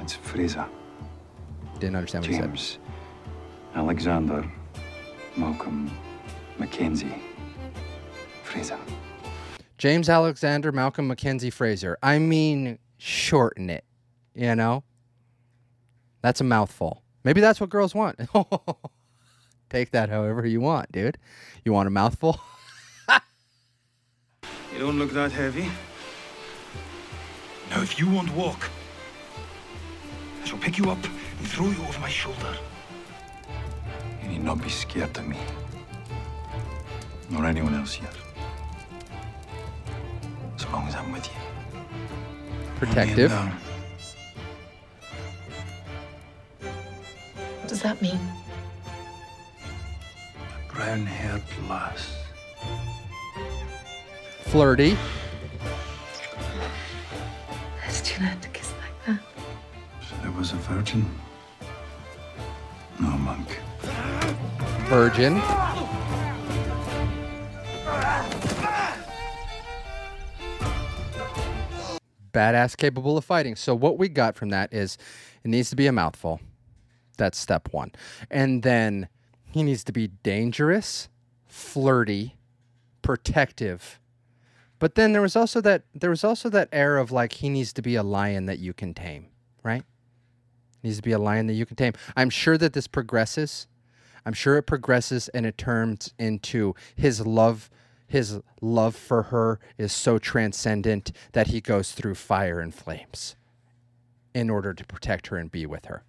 [0.00, 0.66] It's Fraser.
[1.78, 2.80] Didn't understand what James, he said.
[3.74, 4.50] Alexander,
[5.36, 5.90] Malcolm,
[6.58, 7.22] Mackenzie,
[8.42, 8.78] Fraser.
[9.78, 11.98] James Alexander, Malcolm Mackenzie Fraser.
[12.02, 13.84] I mean, shorten it,
[14.36, 14.84] you know?
[16.22, 17.02] That's a mouthful.
[17.24, 18.20] Maybe that's what girls want.
[19.70, 21.18] Take that however you want, dude.
[21.64, 22.40] You want a mouthful?
[24.72, 25.70] You don't look that heavy.
[27.70, 28.68] Now, if you won't walk,
[30.42, 32.54] I shall pick you up and throw you over my shoulder.
[34.22, 35.38] You need not be scared of me,
[37.30, 38.10] nor anyone else here.
[40.56, 41.40] As long as I'm with you.
[42.76, 43.32] Protective.
[47.76, 48.18] Does that mean?
[49.60, 52.16] a brown-haired lass.
[54.44, 54.96] Flirty.
[57.86, 59.20] It's too late to kiss like that.
[60.24, 61.04] I was a virgin.
[62.98, 63.60] No monk.
[64.88, 65.34] Virgin.
[72.32, 73.54] Badass, capable of fighting.
[73.54, 74.96] So, what we got from that is
[75.44, 76.40] it needs to be a mouthful.
[77.16, 77.92] That's step one.
[78.30, 79.08] And then
[79.44, 81.08] he needs to be dangerous,
[81.46, 82.36] flirty,
[83.02, 84.00] protective.
[84.78, 87.72] But then there was also that there was also that air of like he needs
[87.74, 89.28] to be a lion that you can tame,
[89.62, 89.84] right?
[90.86, 91.92] needs to be a lion that you can tame.
[92.16, 93.66] I'm sure that this progresses.
[94.24, 97.70] I'm sure it progresses and it turns into his love
[98.08, 103.34] his love for her is so transcendent that he goes through fire and flames
[104.32, 106.04] in order to protect her and be with her.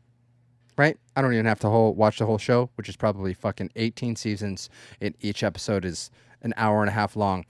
[0.78, 0.98] Right?
[1.16, 4.16] I don't even have to whole, watch the whole show, which is probably fucking 18
[4.16, 4.70] seasons.
[5.02, 6.12] And each episode is
[6.44, 7.46] an hour and a half long.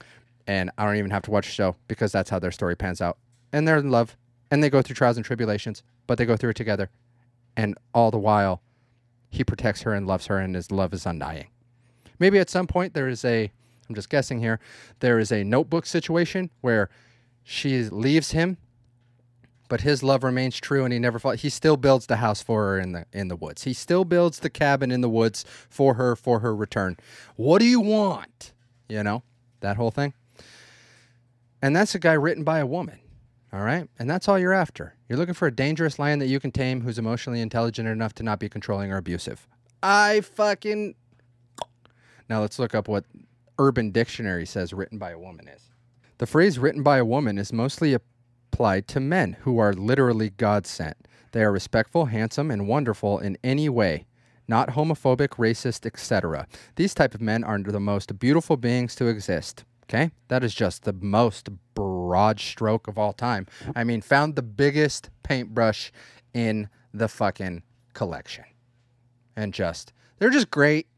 [0.46, 3.02] And I don't even have to watch the show because that's how their story pans
[3.02, 3.18] out.
[3.52, 4.16] And they're in love
[4.50, 6.90] and they go through trials and tribulations, but they go through it together.
[7.56, 8.62] And all the while,
[9.30, 11.48] he protects her and loves her, and his love is undying.
[12.18, 13.50] Maybe at some point there is a,
[13.88, 14.58] I'm just guessing here,
[15.00, 16.88] there is a notebook situation where
[17.44, 18.56] she leaves him,
[19.68, 21.32] but his love remains true, and he never fall.
[21.32, 23.64] He still builds the house for her in the in the woods.
[23.64, 26.96] He still builds the cabin in the woods for her for her return.
[27.36, 28.52] What do you want?
[28.88, 29.22] You know
[29.60, 30.14] that whole thing.
[31.60, 33.00] And that's a guy written by a woman.
[33.52, 33.88] All right.
[33.98, 34.94] And that's all you're after.
[35.08, 38.22] You're looking for a dangerous lion that you can tame who's emotionally intelligent enough to
[38.22, 39.46] not be controlling or abusive.
[39.82, 40.94] I fucking.
[42.28, 43.04] Now let's look up what
[43.58, 45.62] Urban Dictionary says written by a woman is.
[46.18, 47.94] The phrase written by a woman is mostly
[48.52, 50.96] applied to men who are literally God sent.
[51.32, 54.06] They are respectful, handsome, and wonderful in any way,
[54.46, 56.46] not homophobic, racist, etc.
[56.76, 59.64] These type of men are the most beautiful beings to exist.
[59.84, 60.10] Okay?
[60.28, 63.46] That is just the most broad stroke of all time.
[63.74, 65.92] I mean, found the biggest paintbrush
[66.34, 67.62] in the fucking
[67.94, 68.44] collection.
[69.36, 70.88] And just, they're just great.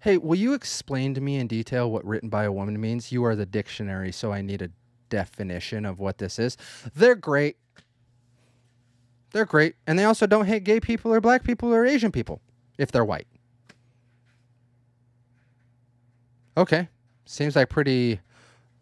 [0.00, 3.12] Hey, will you explain to me in detail what written by a woman means?
[3.12, 4.70] You are the dictionary, so I need a
[5.10, 6.56] definition of what this is.
[6.94, 7.56] They're great.
[9.32, 9.76] They're great.
[9.86, 12.40] And they also don't hate gay people or black people or Asian people
[12.78, 13.26] if they're white.
[16.56, 16.88] Okay.
[17.26, 18.20] Seems like pretty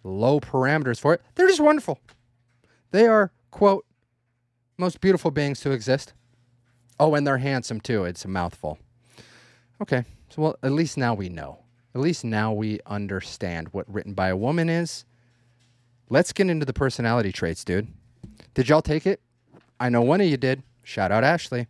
[0.04, 1.22] low parameters for it.
[1.34, 1.98] They're just wonderful.
[2.92, 3.84] They are, quote,
[4.78, 6.14] most beautiful beings to exist.
[6.98, 8.04] Oh, and they're handsome too.
[8.04, 8.78] It's a mouthful.
[9.82, 10.04] Okay.
[10.30, 11.60] So, well, at least now we know.
[11.94, 15.04] At least now we understand what written by a woman is.
[16.10, 17.88] Let's get into the personality traits, dude.
[18.54, 19.20] Did y'all take it?
[19.78, 20.62] I know one of you did.
[20.82, 21.66] Shout out Ashley.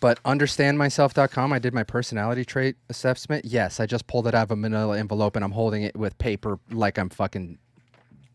[0.00, 3.44] But understandmyself.com, I did my personality trait assessment.
[3.44, 6.16] Yes, I just pulled it out of a manila envelope and I'm holding it with
[6.18, 7.58] paper like I'm fucking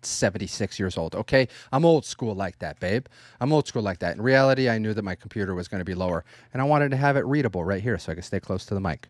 [0.04, 1.16] 76 years old.
[1.16, 1.48] Okay.
[1.72, 3.08] I'm old school like that, babe.
[3.42, 4.16] I'm old school like that.
[4.16, 6.92] In reality, I knew that my computer was going to be lower and I wanted
[6.92, 9.10] to have it readable right here so I could stay close to the mic.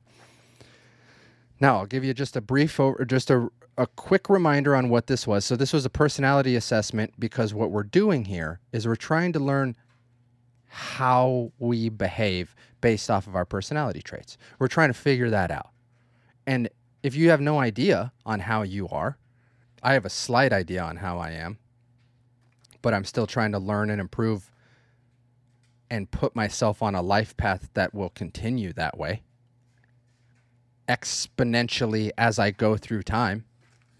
[1.60, 5.26] Now, I'll give you just a brief just a, a quick reminder on what this
[5.26, 5.46] was.
[5.46, 9.40] So, this was a personality assessment because what we're doing here is we're trying to
[9.40, 9.76] learn
[10.68, 14.38] how we behave based off of our personality traits.
[14.60, 15.70] We're trying to figure that out.
[16.46, 16.70] And
[17.02, 19.18] if you have no idea on how you are,
[19.82, 21.60] I have a slight idea on how I am,
[22.82, 24.52] but I'm still trying to learn and improve
[25.90, 29.22] and put myself on a life path that will continue that way
[30.88, 33.46] exponentially as I go through time.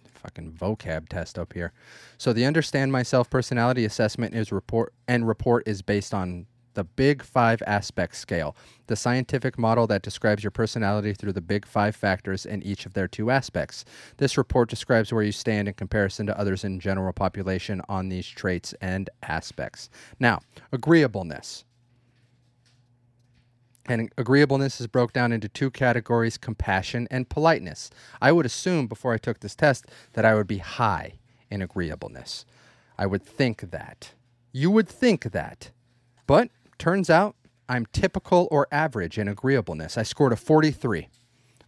[0.06, 1.72] Fucking vocab test up here.
[2.18, 7.24] So the understand myself personality assessment is report and report is based on the Big
[7.24, 8.56] Five aspect scale,
[8.88, 12.94] the scientific model that describes your personality through the big five factors in each of
[12.94, 13.86] their two aspects.
[14.18, 18.28] This report describes where you stand in comparison to others in general population on these
[18.28, 19.90] traits and aspects.
[20.20, 21.65] Now, agreeableness.
[23.88, 27.92] And agreeableness is broke down into two categories compassion and politeness.
[28.22, 31.20] I would assume before I took this test that I would be high
[31.52, 32.46] in agreeableness.
[32.98, 34.14] I would think that.
[34.52, 35.72] You would think that.
[36.26, 37.36] But turns out
[37.70, 39.98] I'm typical or average in agreeableness.
[39.98, 41.10] I scored a 43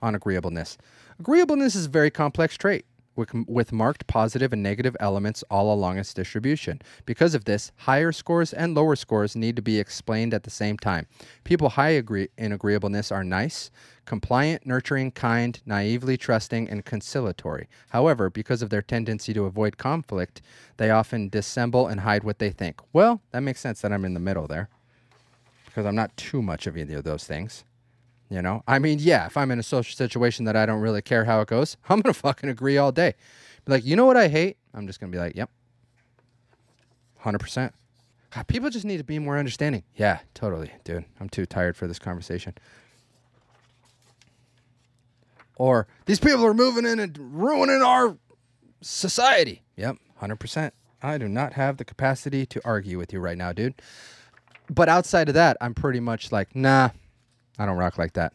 [0.01, 0.77] on agreeableness.
[1.19, 2.85] Agreeableness is a very complex trait
[3.17, 6.81] with, with marked positive and negative elements all along its distribution.
[7.05, 10.77] Because of this, higher scores and lower scores need to be explained at the same
[10.77, 11.07] time.
[11.43, 13.71] People high agree- in agreeableness are nice,
[14.05, 17.67] compliant, nurturing, kind, naively trusting, and conciliatory.
[17.89, 20.41] However, because of their tendency to avoid conflict,
[20.77, 22.79] they often dissemble and hide what they think.
[22.93, 24.69] Well, that makes sense that I'm in the middle there
[25.65, 27.63] because I'm not too much of either of those things.
[28.29, 31.01] You know, I mean, yeah, if I'm in a social situation that I don't really
[31.01, 33.13] care how it goes, I'm gonna fucking agree all day.
[33.65, 34.57] Be like, you know what I hate?
[34.73, 35.49] I'm just gonna be like, yep,
[37.17, 37.73] hundred percent.
[38.47, 39.83] People just need to be more understanding.
[39.95, 41.05] Yeah, totally, dude.
[41.19, 42.53] I'm too tired for this conversation.
[45.55, 48.15] Or these people are moving in and ruining our
[48.81, 49.63] society.
[49.75, 50.73] Yep, hundred percent.
[51.01, 53.75] I do not have the capacity to argue with you right now, dude.
[54.69, 56.89] But outside of that, I'm pretty much like, nah,
[57.59, 58.33] I don't rock like that.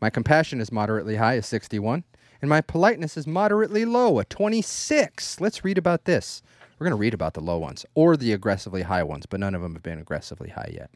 [0.00, 2.04] My compassion is moderately high, a 61,
[2.42, 5.40] and my politeness is moderately low, a 26.
[5.40, 6.42] Let's read about this.
[6.78, 9.54] We're going to read about the low ones or the aggressively high ones, but none
[9.54, 10.90] of them have been aggressively high yet.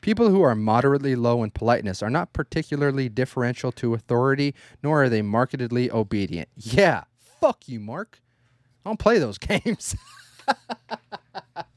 [0.00, 5.08] People who are moderately low in politeness are not particularly differential to authority, nor are
[5.08, 6.48] they markedly obedient.
[6.56, 7.04] Yeah,
[7.40, 8.20] fuck you, Mark.
[8.84, 9.96] I don't play those games.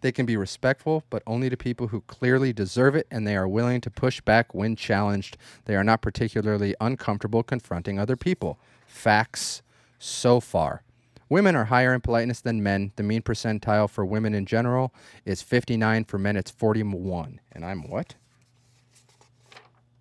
[0.00, 3.48] They can be respectful, but only to people who clearly deserve it and they are
[3.48, 5.36] willing to push back when challenged.
[5.64, 8.58] They are not particularly uncomfortable confronting other people.
[8.86, 9.62] Facts
[9.98, 10.82] so far.
[11.28, 12.92] Women are higher in politeness than men.
[12.96, 16.04] The mean percentile for women in general is 59.
[16.04, 17.40] For men, it's 41.
[17.52, 18.14] And I'm what?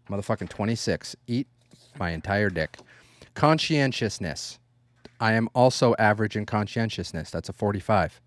[0.10, 1.16] Motherfucking 26.
[1.26, 1.48] Eat
[1.98, 2.78] my entire dick.
[3.34, 4.60] Conscientiousness.
[5.20, 7.32] I am also average in conscientiousness.
[7.32, 8.22] That's a 45.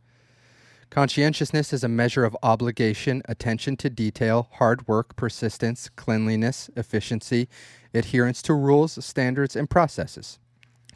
[0.90, 7.48] Conscientiousness is a measure of obligation, attention to detail, hard work, persistence, cleanliness, efficiency,
[7.92, 10.38] adherence to rules, standards, and processes.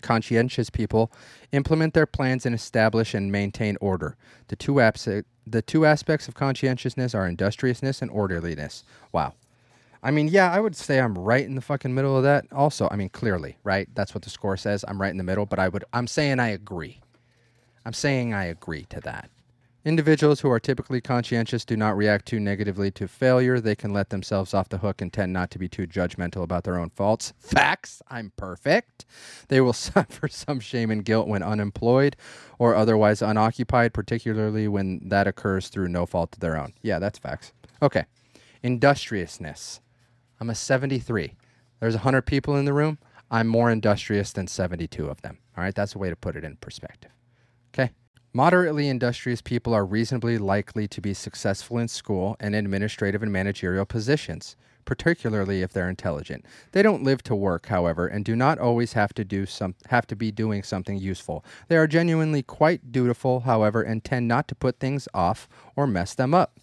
[0.00, 1.12] Conscientious people
[1.52, 4.16] implement their plans and establish and maintain order.
[4.48, 5.06] The two, abs-
[5.46, 8.84] the two aspects of conscientiousness are industriousness and orderliness.
[9.12, 9.34] Wow.
[10.02, 12.46] I mean, yeah, I would say I'm right in the fucking middle of that.
[12.50, 13.88] Also, I mean, clearly, right?
[13.94, 14.84] That's what the score says.
[14.88, 17.00] I'm right in the middle, but I would I'm saying I agree.
[17.86, 19.30] I'm saying I agree to that.
[19.84, 23.58] Individuals who are typically conscientious do not react too negatively to failure.
[23.58, 26.62] They can let themselves off the hook and tend not to be too judgmental about
[26.62, 27.32] their own faults.
[27.40, 29.04] Facts, I'm perfect.
[29.48, 32.14] They will suffer some shame and guilt when unemployed
[32.60, 36.74] or otherwise unoccupied, particularly when that occurs through no fault of their own.
[36.82, 37.52] Yeah, that's facts.
[37.82, 38.04] Okay.
[38.62, 39.80] Industriousness.
[40.38, 41.34] I'm a 73.
[41.80, 42.98] There's 100 people in the room.
[43.32, 45.38] I'm more industrious than 72 of them.
[45.56, 47.10] All right, that's a way to put it in perspective.
[47.74, 47.90] Okay.
[48.34, 53.84] Moderately industrious people are reasonably likely to be successful in school and administrative and managerial
[53.84, 56.46] positions, particularly if they're intelligent.
[56.72, 60.06] They don't live to work, however, and do not always have to do some have
[60.06, 61.44] to be doing something useful.
[61.68, 66.14] They are genuinely quite dutiful, however, and tend not to put things off or mess
[66.14, 66.58] them up.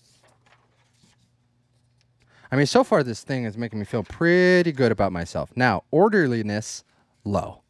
[2.52, 5.52] I mean, so far this thing is making me feel pretty good about myself.
[5.56, 6.84] Now, orderliness
[7.24, 7.62] low.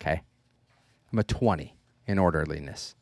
[0.00, 0.22] Okay?
[1.12, 1.76] I'm a 20
[2.08, 2.96] in orderliness.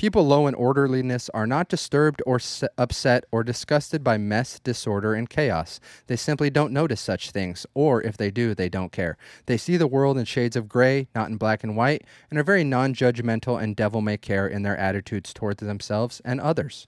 [0.00, 2.40] People low in orderliness are not disturbed or
[2.78, 5.78] upset or disgusted by mess, disorder, and chaos.
[6.06, 9.18] They simply don't notice such things, or if they do, they don't care.
[9.44, 12.42] They see the world in shades of gray, not in black and white, and are
[12.42, 16.86] very non judgmental and devil may care in their attitudes towards themselves and others.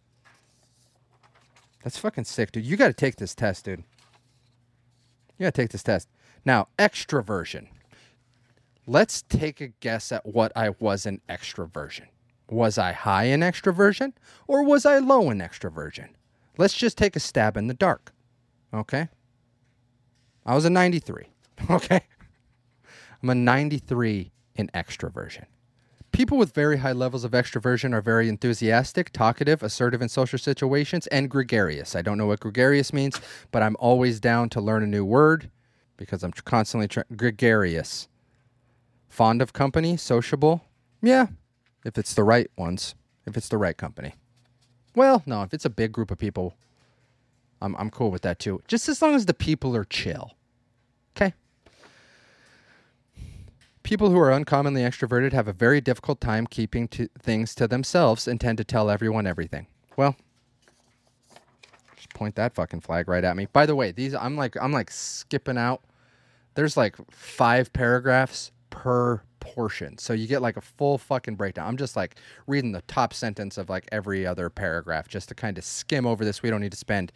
[1.85, 2.65] That's fucking sick, dude.
[2.65, 3.85] You got to take this test, dude.
[5.37, 6.09] You got to take this test.
[6.47, 7.67] Now, extroversion.
[8.87, 12.07] Let's take a guess at what I was in extroversion.
[12.51, 14.13] Was I high in extroversion
[14.47, 16.09] or was I low in extroversion?
[16.59, 18.13] Let's just take a stab in the dark.
[18.75, 19.09] Okay?
[20.45, 21.27] I was a 93.
[21.71, 22.01] Okay?
[23.23, 25.45] I'm a 93 in extroversion.
[26.11, 31.07] People with very high levels of extroversion are very enthusiastic, talkative, assertive in social situations,
[31.07, 31.95] and gregarious.
[31.95, 35.51] I don't know what gregarious means, but I'm always down to learn a new word
[35.97, 38.09] because I'm constantly tra- gregarious.
[39.09, 40.65] Fond of company, sociable.
[41.01, 41.29] Yeah,
[41.85, 42.95] if it's the right ones,
[43.27, 44.15] if it's the right company.
[44.95, 46.55] Well, no, if it's a big group of people,
[47.61, 48.61] I'm I'm cool with that too.
[48.69, 50.33] Just as long as the people are chill.
[51.17, 51.35] Okay?
[53.83, 58.29] People who are uncommonly extroverted have a very difficult time keeping to things to themselves
[58.29, 59.67] and tend to tell everyone everything.
[59.97, 60.17] Well,
[61.97, 63.47] just point that fucking flag right at me.
[63.53, 65.83] By the way, these I'm like I'm like skipping out.
[66.55, 69.99] There's like five paragraphs per portion.
[69.99, 71.69] So you get like a full fucking breakdown.
[71.69, 72.17] I'm just like
[72.47, 76.25] reading the top sentence of like every other paragraph just to kind of skim over
[76.25, 76.43] this.
[76.43, 77.13] We don't need to spend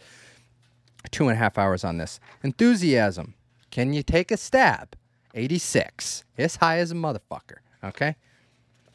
[1.10, 2.20] two and a half hours on this.
[2.44, 3.34] Enthusiasm.
[3.70, 4.94] Can you take a stab?
[5.34, 6.24] 86.
[6.36, 7.58] It's high as a motherfucker.
[7.82, 8.16] Okay.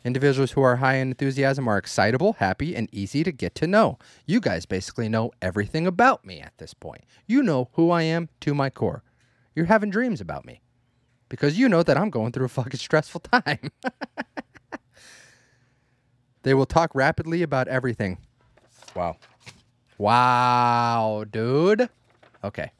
[0.05, 3.97] Individuals who are high in enthusiasm are excitable, happy, and easy to get to know.
[4.25, 7.03] You guys basically know everything about me at this point.
[7.27, 9.03] You know who I am to my core.
[9.55, 10.61] You're having dreams about me
[11.31, 13.71] because you know that I'm going through a fucking stressful time.
[16.43, 18.17] they will talk rapidly about everything.
[18.93, 19.15] Wow.
[19.97, 21.87] Wow, dude.
[22.43, 22.71] Okay.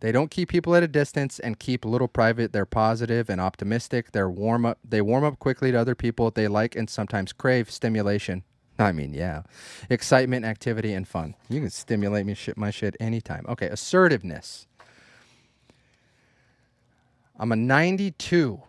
[0.00, 2.52] They don't keep people at a distance and keep a little private.
[2.52, 4.12] They're positive and optimistic.
[4.12, 4.78] They're warm up.
[4.82, 6.30] They warm up quickly to other people.
[6.30, 8.44] They like and sometimes crave stimulation.
[8.78, 9.42] I mean, yeah,
[9.90, 11.34] excitement, activity, and fun.
[11.50, 13.44] You can stimulate me shit my shit anytime.
[13.46, 14.66] Okay, assertiveness.
[17.42, 18.62] I'm a 92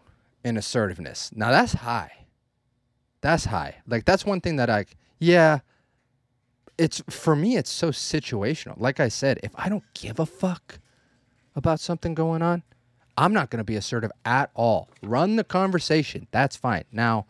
[0.44, 1.32] in assertiveness.
[1.34, 2.26] Now that's high.
[3.22, 3.76] That's high.
[3.88, 4.86] Like that's one thing that I
[5.20, 5.60] yeah,
[6.78, 8.74] it's for me it's so situational.
[8.78, 10.80] Like I said, if I don't give a fuck,
[11.56, 12.64] about something going on,
[13.18, 14.90] I'm not going to be assertive at all.
[15.02, 16.28] Run the conversation.
[16.32, 16.84] That's fine.
[16.92, 17.28] Now,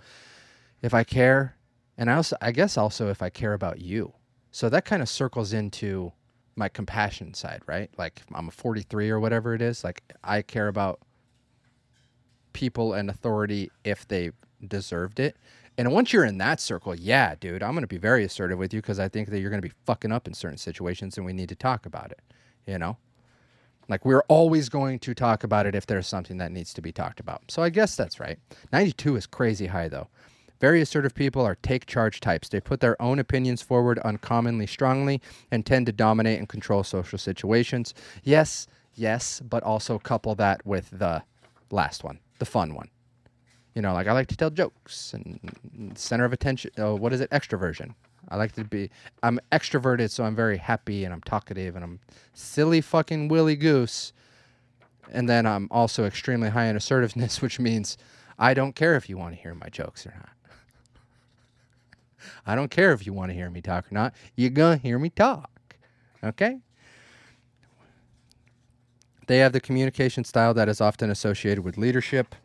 [0.81, 1.57] if I care,
[1.97, 4.13] and I also, I guess also if I care about you.
[4.51, 6.13] So that kind of circles into
[6.55, 7.89] my compassion side, right?
[7.97, 9.83] Like I'm a 43 or whatever it is.
[9.83, 10.99] Like I care about
[12.54, 14.32] people and authority if they
[14.68, 15.36] deserved it.
[15.78, 18.74] And once you're in that circle, yeah, dude, I'm going to be very assertive with
[18.74, 21.26] you because I think that you're going to be fucking up in certain situations and
[21.26, 22.22] we need to talk about it,
[22.68, 22.97] you know?
[23.89, 26.91] Like we're always going to talk about it if there's something that needs to be
[26.91, 27.41] talked about.
[27.49, 28.39] So I guess that's right.
[28.72, 30.08] 92 is crazy high though.
[30.60, 32.47] Very assertive people are take charge types.
[32.47, 37.18] They put their own opinions forward uncommonly strongly and tend to dominate and control social
[37.18, 37.93] situations.
[38.24, 41.24] Yes, yes, but also couple that with the
[41.70, 42.89] last one, the fun one.
[43.73, 45.39] You know, like I like to tell jokes and
[45.95, 46.71] center of attention.
[46.77, 47.29] Oh, what is it?
[47.29, 47.95] Extroversion.
[48.27, 48.89] I like to be.
[49.23, 51.99] I'm extroverted, so I'm very happy and I'm talkative and I'm
[52.33, 54.11] silly fucking willy goose.
[55.11, 57.97] And then I'm also extremely high in assertiveness, which means
[58.37, 60.29] I don't care if you want to hear my jokes or not.
[62.45, 64.13] I don't care if you want to hear me talk or not.
[64.35, 65.49] You're going to hear me talk.
[66.21, 66.59] Okay?
[69.28, 72.36] They have the communication style that is often associated with leadership.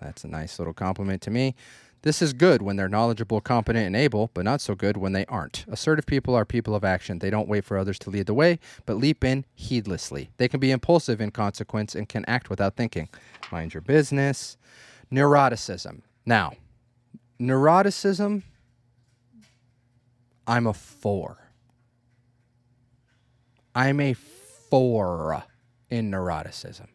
[0.00, 1.54] That's a nice little compliment to me.
[2.02, 5.26] This is good when they're knowledgeable, competent, and able, but not so good when they
[5.26, 5.64] aren't.
[5.68, 7.18] Assertive people are people of action.
[7.18, 10.30] They don't wait for others to lead the way, but leap in heedlessly.
[10.36, 13.08] They can be impulsive in consequence and can act without thinking.
[13.50, 14.56] Mind your business.
[15.12, 16.02] Neuroticism.
[16.24, 16.52] Now,
[17.40, 18.42] neuroticism,
[20.46, 21.50] I'm a four.
[23.74, 25.42] I'm a four
[25.90, 26.88] in neuroticism.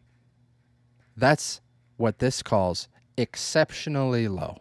[1.16, 1.60] That's
[1.96, 4.58] what this calls exceptionally low.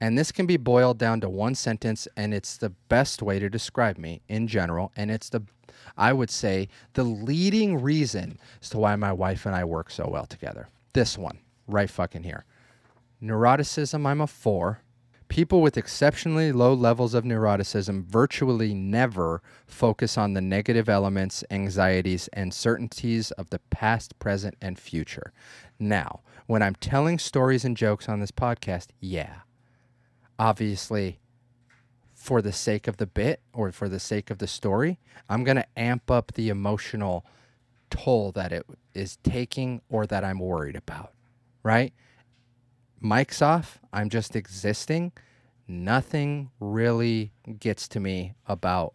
[0.00, 3.50] And this can be boiled down to one sentence, and it's the best way to
[3.50, 4.92] describe me in general.
[4.96, 5.42] And it's the,
[5.96, 10.08] I would say, the leading reason as to why my wife and I work so
[10.08, 10.68] well together.
[10.92, 12.44] This one, right fucking here.
[13.20, 14.80] Neuroticism, I'm a four.
[15.28, 22.28] People with exceptionally low levels of neuroticism virtually never focus on the negative elements, anxieties,
[22.32, 25.32] and certainties of the past, present, and future.
[25.78, 29.40] Now, when I'm telling stories and jokes on this podcast, yeah,
[30.38, 31.20] obviously
[32.14, 34.98] for the sake of the bit or for the sake of the story,
[35.28, 37.24] I'm going to amp up the emotional
[37.90, 41.12] toll that it is taking or that I'm worried about,
[41.62, 41.92] right?
[43.00, 43.78] Mic's off.
[43.92, 45.12] I'm just existing.
[45.66, 48.94] Nothing really gets to me about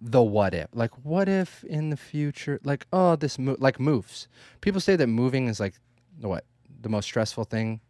[0.00, 0.68] the what if.
[0.72, 4.28] Like, what if in the future, like, oh, this move, like moves.
[4.60, 5.74] People say that moving is like,
[6.20, 6.44] what,
[6.80, 7.80] the most stressful thing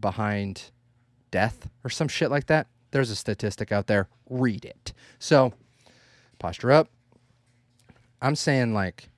[0.00, 0.70] behind
[1.30, 2.66] death or some shit like that.
[2.90, 4.08] There's a statistic out there.
[4.28, 4.92] Read it.
[5.18, 5.52] So,
[6.38, 6.88] posture up.
[8.20, 9.10] I'm saying like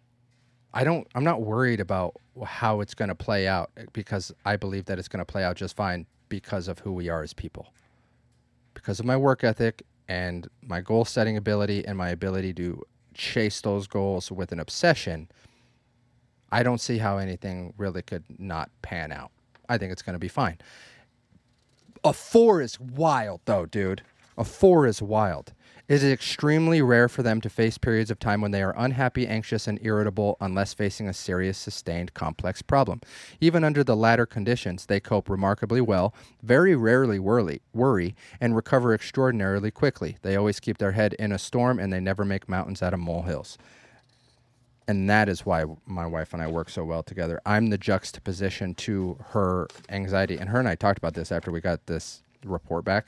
[0.76, 4.56] I don't I'm not worried about how it's going to play out eh, because I
[4.56, 7.32] believe that it's going to play out just fine because of who we are as
[7.32, 7.72] people.
[8.74, 12.82] Because of my work ethic and my goal setting ability and my ability to
[13.14, 15.30] chase those goals with an obsession,
[16.52, 19.30] I don't see how anything really could not pan out.
[19.70, 20.58] I think it's going to be fine.
[22.04, 24.02] A four is wild, though, dude.
[24.36, 25.54] A four is wild.
[25.88, 29.28] It is extremely rare for them to face periods of time when they are unhappy,
[29.28, 33.00] anxious, and irritable unless facing a serious, sustained, complex problem.
[33.40, 36.12] Even under the latter conditions, they cope remarkably well,
[36.42, 40.16] very rarely worry, worry, and recover extraordinarily quickly.
[40.22, 42.98] They always keep their head in a storm and they never make mountains out of
[43.00, 43.56] molehills.
[44.88, 47.40] and that is why my wife and I work so well together.
[47.46, 51.60] I'm the juxtaposition to her anxiety, and her and I talked about this after we
[51.60, 53.06] got this report back,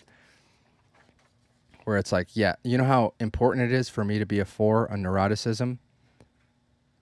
[1.88, 4.44] where it's like, yeah, you know how important it is for me to be a
[4.44, 5.78] four on neuroticism,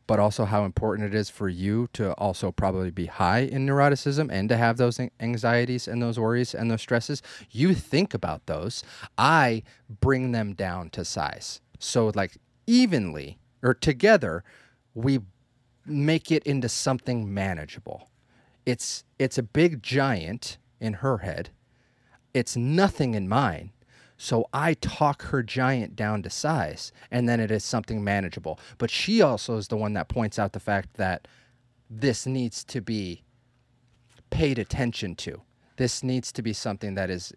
[0.07, 4.31] but also how important it is for you to also probably be high in neuroticism
[4.31, 7.21] and to have those anxieties and those worries and those stresses.
[7.51, 8.85] You think about those.
[9.19, 11.61] I bring them down to size.
[11.81, 12.37] So, like,
[12.69, 14.45] evenly or together,
[14.95, 15.19] we
[15.85, 18.09] make it into something manageable.
[18.65, 21.51] It's it's a big giant in her head.
[22.33, 23.73] It's nothing in mine.
[24.17, 28.59] So I talk her giant down to size and then it is something manageable.
[28.79, 31.29] But she also is the one that points out the fact that
[31.91, 33.23] this needs to be
[34.31, 35.43] paid attention to.
[35.77, 37.33] This needs to be something that is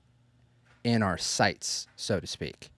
[0.84, 2.70] in our sights, so to speak.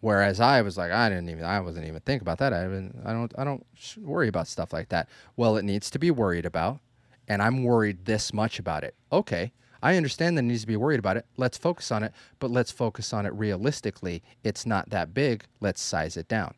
[0.00, 2.54] Whereas I was like, I didn't even, I wasn't even think about that.
[2.54, 3.66] I, I don't, I don't
[3.98, 5.08] worry about stuff like that.
[5.36, 6.80] Well, it needs to be worried about,
[7.28, 8.94] and I'm worried this much about it.
[9.12, 9.52] Okay,
[9.82, 11.26] I understand that needs to be worried about it.
[11.36, 14.22] Let's focus on it, but let's focus on it realistically.
[14.44, 15.44] It's not that big.
[15.60, 16.54] Let's size it down.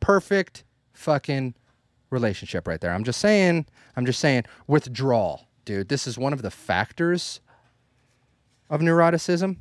[0.00, 1.54] Perfect fucking
[2.10, 2.92] relationship right there.
[2.92, 3.66] I'm just saying,
[3.96, 5.88] I'm just saying, withdrawal, dude.
[5.88, 7.40] This is one of the factors
[8.70, 9.56] of neuroticism.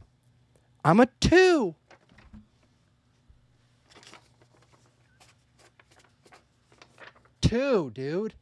[0.83, 1.75] I'm a two.
[7.41, 8.33] Two, dude.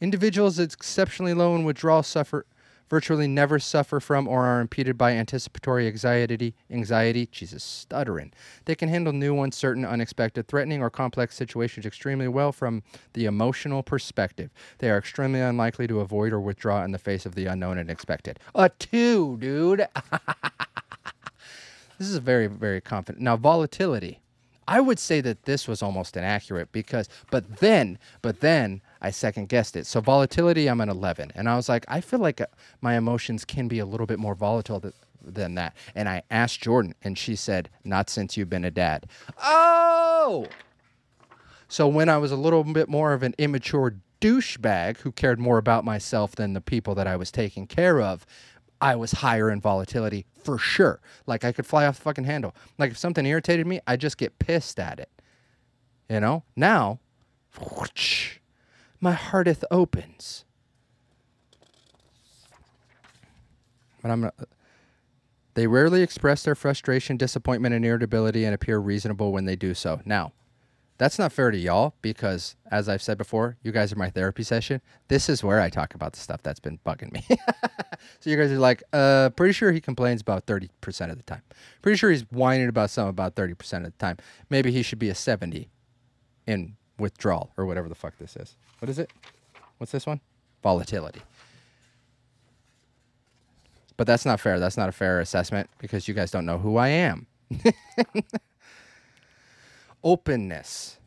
[0.00, 2.46] Individuals exceptionally low in withdrawal suffer
[2.88, 8.32] virtually never suffer from or are impeded by anticipatory anxiety, anxiety, Jesus, stuttering.
[8.64, 12.82] They can handle new, uncertain, unexpected, threatening, or complex situations extremely well from
[13.12, 14.50] the emotional perspective.
[14.78, 17.90] They are extremely unlikely to avoid or withdraw in the face of the unknown and
[17.90, 18.38] expected.
[18.54, 19.86] A two, dude.
[21.98, 23.22] this is very, very confident.
[23.22, 24.20] Now, volatility.
[24.68, 29.48] I would say that this was almost inaccurate because, but then, but then I second
[29.48, 29.86] guessed it.
[29.86, 31.32] So volatility, I'm an 11.
[31.34, 32.46] And I was like, I feel like uh,
[32.82, 34.92] my emotions can be a little bit more volatile th-
[35.24, 35.74] than that.
[35.94, 39.06] And I asked Jordan, and she said, Not since you've been a dad.
[39.42, 40.46] Oh!
[41.68, 45.56] So when I was a little bit more of an immature douchebag who cared more
[45.56, 48.26] about myself than the people that I was taking care of,
[48.80, 51.00] I was higher in volatility for sure.
[51.26, 52.54] Like I could fly off the fucking handle.
[52.78, 55.10] Like if something irritated me, I just get pissed at it.
[56.08, 56.44] You know?
[56.56, 57.00] Now,
[57.58, 58.38] whoosh,
[59.00, 60.44] my hearteth opens.
[64.00, 64.30] But I'm
[65.54, 70.00] they rarely express their frustration, disappointment, and irritability and appear reasonable when they do so.
[70.04, 70.32] Now,
[70.98, 74.42] that's not fair to y'all because, as I've said before, you guys are my therapy
[74.42, 74.82] session.
[75.06, 77.24] This is where I talk about the stuff that's been bugging me.
[78.20, 80.68] so you guys are like, uh, pretty sure he complains about 30%
[81.10, 81.42] of the time.
[81.82, 84.16] Pretty sure he's whining about something about 30% of the time.
[84.50, 85.70] Maybe he should be a 70
[86.48, 88.56] in withdrawal or whatever the fuck this is.
[88.80, 89.12] What is it?
[89.78, 90.20] What's this one?
[90.64, 91.20] Volatility.
[93.96, 94.58] But that's not fair.
[94.58, 97.28] That's not a fair assessment because you guys don't know who I am.
[100.10, 101.00] Openness.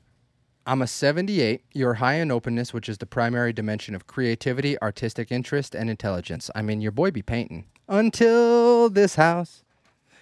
[0.67, 1.63] I'm a 78.
[1.73, 6.51] You're high in openness, which is the primary dimension of creativity, artistic interest, and intelligence.
[6.53, 7.65] I mean, your boy be painting.
[7.87, 9.63] Until this house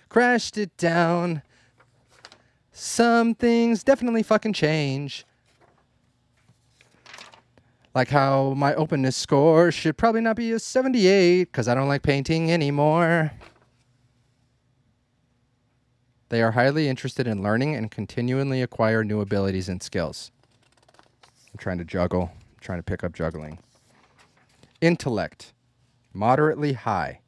[0.08, 1.42] crashed it down.
[2.72, 5.26] Some things definitely fucking change.
[7.94, 12.04] Like how my openness score should probably not be a 78 because I don't like
[12.04, 13.34] painting anymore.
[16.30, 20.32] They are highly interested in learning and continually acquire new abilities and skills.
[21.52, 23.58] I'm trying to juggle, I'm trying to pick up juggling.
[24.80, 25.54] Intellect,
[26.14, 27.22] moderately high.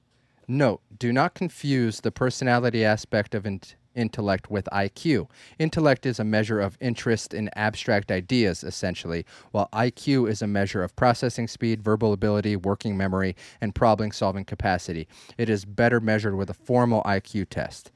[0.47, 3.61] Note, do not confuse the personality aspect of in-
[3.95, 5.27] intellect with IQ.
[5.57, 10.83] Intellect is a measure of interest in abstract ideas, essentially, while IQ is a measure
[10.83, 15.07] of processing speed, verbal ability, working memory, and problem solving capacity.
[15.39, 17.91] It is better measured with a formal IQ test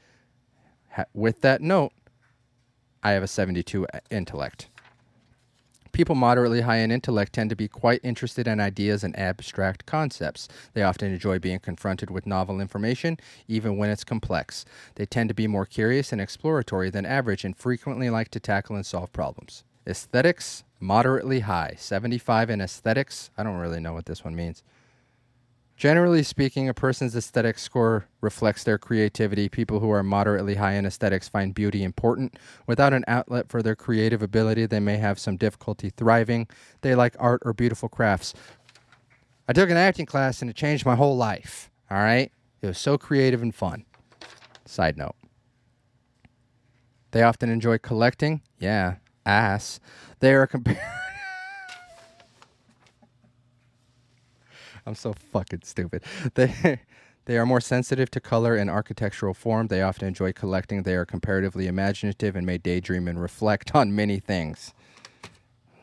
[0.96, 1.92] ha- with that note,
[3.04, 4.70] I have a 72 uh, intellect.
[5.92, 10.50] People moderately high in intellect tend to be quite interested in ideas and abstract concepts.
[10.74, 13.18] They often enjoy being confronted with novel information,
[13.48, 14.66] even when it's complex.
[14.96, 18.76] They tend to be more curious and exploratory than average and frequently like to tackle
[18.76, 19.64] and solve problems.
[19.88, 21.76] Aesthetics, moderately high.
[21.78, 23.30] 75 in aesthetics.
[23.38, 24.64] I don't really know what this one means.
[25.76, 29.50] Generally speaking, a person's aesthetic score reflects their creativity.
[29.50, 32.38] People who are moderately high in aesthetics find beauty important.
[32.66, 36.48] Without an outlet for their creative ability, they may have some difficulty thriving.
[36.80, 38.34] They like art or beautiful crafts.
[39.50, 41.70] I took an acting class and it changed my whole life.
[41.92, 42.32] All right?
[42.62, 43.86] It was so creative and fun.
[44.66, 45.16] Side note.
[47.12, 48.42] They often enjoy collecting.
[48.60, 48.96] Yeah,
[49.26, 49.82] ass.
[50.22, 50.80] They are compared.
[54.88, 56.04] I'm so fucking stupid.
[56.36, 56.80] They
[57.26, 59.68] they are more sensitive to color and architectural form.
[59.68, 60.84] They often enjoy collecting.
[60.84, 64.76] They are comparatively imaginative and may daydream and reflect on many things.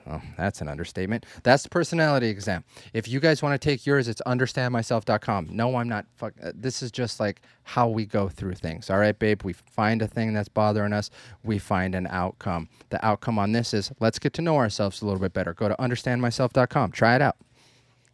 [0.09, 1.27] Oh, that's an understatement.
[1.43, 2.65] That's the personality exam.
[2.93, 5.49] If you guys want to take yours, it's understandmyself.com.
[5.51, 6.07] No, I'm not.
[6.17, 6.35] Fuck.
[6.43, 8.91] Uh, this is just like how we go through things.
[8.91, 9.43] All right, babe.
[9.43, 11.11] We find a thing that's bothering us.
[11.45, 12.69] We find an outcome.
[12.91, 15.55] The outcome on this is let's get to know ourselves a little bit better.
[15.55, 16.93] Go to understandmyself.com.
[16.93, 17.37] Try it out.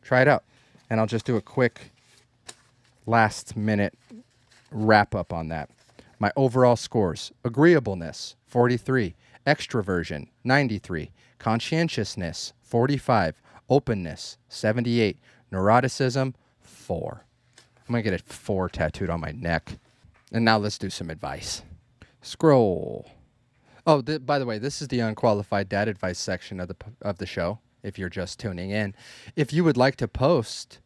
[0.02, 0.44] Try it out.
[0.90, 1.92] And I'll just do a quick
[3.06, 3.94] last minute
[4.70, 5.70] wrap up on that.
[6.18, 9.14] My overall scores agreeableness, 43,
[9.46, 15.18] extroversion, 93, conscientiousness, 45, openness, 78,
[15.52, 17.24] neuroticism, 4.
[17.88, 19.78] I'm going to get a 4 tattooed on my neck.
[20.32, 21.62] And now let's do some advice.
[22.20, 23.10] Scroll.
[23.86, 27.16] Oh, th- by the way, this is the unqualified dad advice section of the of
[27.16, 27.60] the show.
[27.82, 28.94] If you're just tuning in,
[29.36, 30.80] if you would like to post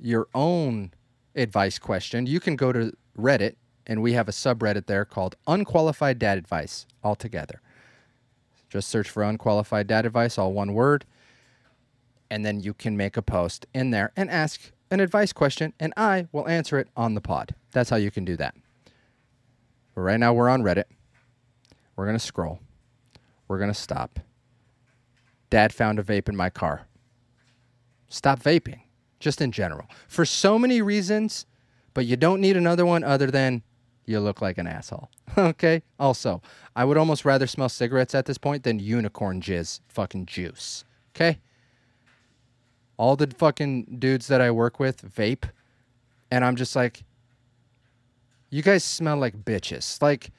[0.00, 0.92] your own
[1.34, 3.54] advice question, you can go to Reddit,
[3.86, 7.60] and we have a subreddit there called Unqualified Dad Advice altogether.
[8.68, 11.04] Just search for Unqualified Dad Advice, all one word,
[12.28, 15.92] and then you can make a post in there and ask an advice question, and
[15.96, 17.54] I will answer it on the pod.
[17.72, 18.54] That's how you can do that.
[19.94, 20.84] But right now, we're on Reddit.
[21.94, 22.58] We're going to scroll.
[23.46, 24.18] We're going to stop.
[25.54, 26.88] Dad found a vape in my car.
[28.08, 28.80] Stop vaping
[29.20, 31.46] just in general, for so many reasons,
[31.94, 33.62] but you don't need another one other than
[34.04, 35.10] you look like an asshole.
[35.38, 35.84] okay?
[35.96, 36.42] Also,
[36.74, 40.84] I would almost rather smell cigarettes at this point than unicorn jizz fucking juice.
[41.14, 41.38] Okay?
[42.96, 45.48] All the fucking dudes that I work with vape,
[46.32, 47.04] and I'm just like,
[48.50, 50.02] you guys smell like bitches.
[50.02, 50.32] Like,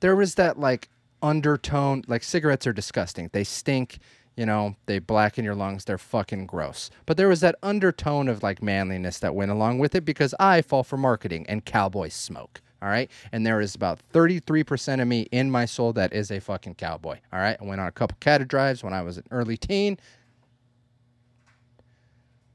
[0.00, 0.88] there was that like
[1.22, 3.30] undertone, like cigarettes are disgusting.
[3.32, 4.00] They stink
[4.38, 5.84] you know, they blacken your lungs.
[5.84, 6.90] They're fucking gross.
[7.06, 10.62] But there was that undertone of like manliness that went along with it because I
[10.62, 12.62] fall for marketing and cowboy smoke.
[12.80, 13.10] All right.
[13.32, 17.18] And there is about 33% of me in my soul that is a fucking cowboy.
[17.32, 17.56] All right.
[17.60, 19.98] I went on a couple cattle drives when I was an early teen.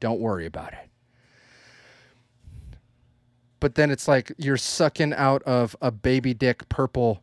[0.00, 0.88] Don't worry about it.
[3.60, 7.22] But then it's like you're sucking out of a baby dick purple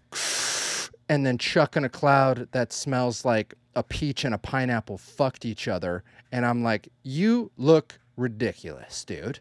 [1.09, 5.68] and then chucking a cloud that smells like a peach and a pineapple fucked each
[5.68, 6.04] other.
[6.32, 9.40] And I'm like, you look ridiculous, dude.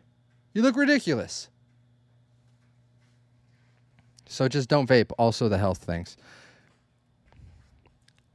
[0.52, 1.48] You look ridiculous.
[4.26, 5.10] So just don't vape.
[5.18, 6.16] Also, the health things.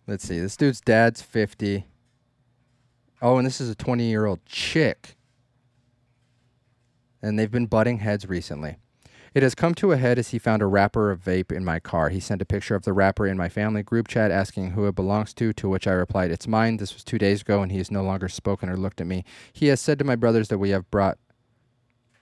[0.08, 0.39] Let's see.
[0.39, 1.86] This dude's dad's 50.
[3.22, 5.16] Oh, and this is a 20 year old chick.
[7.22, 8.78] And they've been butting heads recently.
[9.36, 11.81] It has come to a head as he found a wrapper of vape in my
[11.81, 12.07] car.
[12.07, 14.95] He sent a picture of the wrapper in my family group chat asking who it
[14.95, 16.77] belongs to, to which I replied, It's mine.
[16.77, 19.25] This was two days ago, and he has no longer spoken or looked at me.
[19.51, 21.17] He has said to my brothers that we have brought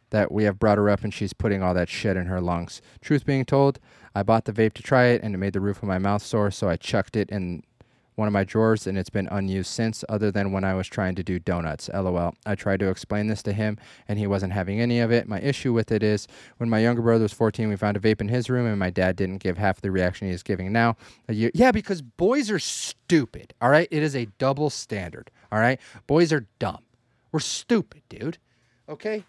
[0.10, 2.82] that we have brought her up and she's putting all that shit in her lungs.
[3.02, 3.80] Truth being told,
[4.14, 6.22] I bought the vape to try it and it made the roof of my mouth
[6.24, 7.64] sore, so I chucked it in
[8.16, 11.16] one of my drawers and it's been unused since, other than when I was trying
[11.16, 11.90] to do donuts.
[11.94, 12.36] LOL.
[12.46, 15.28] I tried to explain this to him and he wasn't having any of it.
[15.28, 18.22] My issue with it is when my younger brother was 14, we found a vape
[18.22, 20.96] in his room and my dad didn't give half the reaction he is giving now.
[21.28, 23.54] Yeah, because boys are stupid.
[23.62, 23.88] All right.
[23.92, 25.32] It is a double standard.
[25.52, 25.80] All right.
[26.08, 26.84] Boys are dumb.
[27.32, 28.38] We're stupid, dude.
[28.88, 29.24] Okay.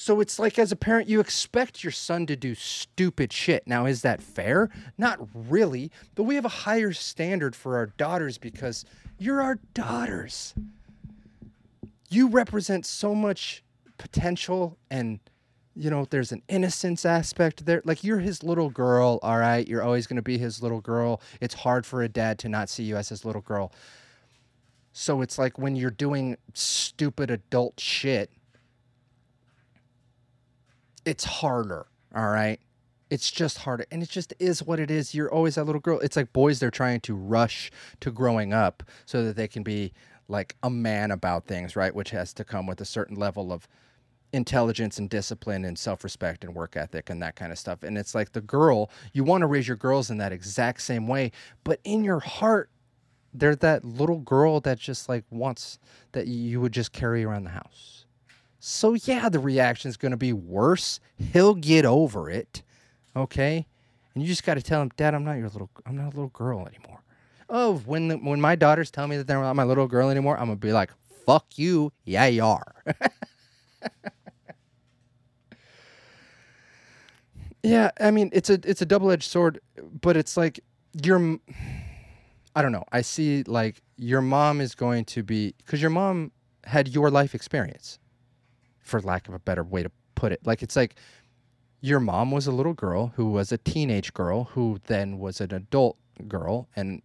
[0.00, 3.66] So it's like as a parent, you expect your son to do stupid shit.
[3.66, 4.70] Now, is that fair?
[4.96, 8.86] Not really, but we have a higher standard for our daughters because
[9.18, 10.54] you're our daughters.
[12.08, 13.62] You represent so much
[13.98, 15.20] potential and
[15.76, 17.82] you know, there's an innocence aspect there.
[17.84, 19.68] Like you're his little girl, all right?
[19.68, 21.20] You're always going to be his little girl.
[21.42, 23.70] It's hard for a dad to not see you as his little girl.
[24.92, 28.30] So it's like when you're doing stupid adult shit,
[31.04, 31.86] it's harder.
[32.14, 32.60] All right.
[33.10, 33.86] It's just harder.
[33.90, 35.14] And it just is what it is.
[35.14, 35.98] You're always that little girl.
[36.00, 37.70] It's like boys, they're trying to rush
[38.00, 39.92] to growing up so that they can be
[40.28, 41.94] like a man about things, right?
[41.94, 43.66] Which has to come with a certain level of
[44.32, 47.82] intelligence and discipline and self-respect and work ethic and that kind of stuff.
[47.82, 51.08] And it's like the girl, you want to raise your girls in that exact same
[51.08, 51.32] way,
[51.64, 52.70] but in your heart
[53.32, 55.78] they're that little girl that just like wants
[56.12, 57.99] that you would just carry around the house.
[58.60, 61.00] So, yeah, the reaction is going to be worse.
[61.16, 62.62] He'll get over it.
[63.16, 63.66] Okay?
[64.14, 66.10] And you just got to tell him, Dad, I'm not your little, I'm not a
[66.10, 67.02] little girl anymore.
[67.48, 70.38] Oh, when the, when my daughters tell me that they're not my little girl anymore,
[70.38, 70.92] I'm gonna be like,
[71.26, 72.76] "Fuck you, yeah, you are."
[77.64, 79.60] yeah, I mean, it's a it's a double edged sword,
[80.00, 80.60] but it's like
[81.02, 81.40] your,
[82.54, 82.84] I don't know.
[82.92, 86.30] I see like your mom is going to be because your mom
[86.62, 87.98] had your life experience
[88.90, 90.40] for lack of a better way to put it.
[90.44, 90.96] Like it's like
[91.80, 95.54] your mom was a little girl who was a teenage girl who then was an
[95.54, 95.96] adult
[96.28, 97.00] girl and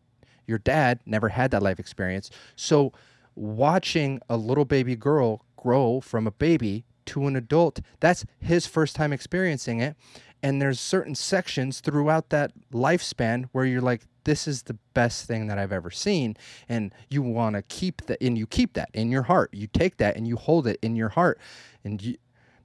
[0.48, 2.30] your dad never had that life experience.
[2.56, 2.92] So
[3.36, 8.96] watching a little baby girl grow from a baby to an adult, that's his first
[8.96, 9.96] time experiencing it.
[10.44, 15.48] And there's certain sections throughout that lifespan where you're like, this is the best thing
[15.48, 16.36] that I've ever seen.
[16.68, 19.54] And you want to keep that, and you keep that in your heart.
[19.54, 21.40] You take that and you hold it in your heart.
[21.84, 22.18] And you,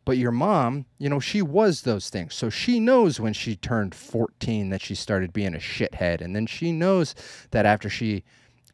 [0.04, 2.34] but your mom, you know, she was those things.
[2.34, 6.20] So she knows when she turned 14 that she started being a shithead.
[6.20, 7.14] And then she knows
[7.52, 8.24] that after she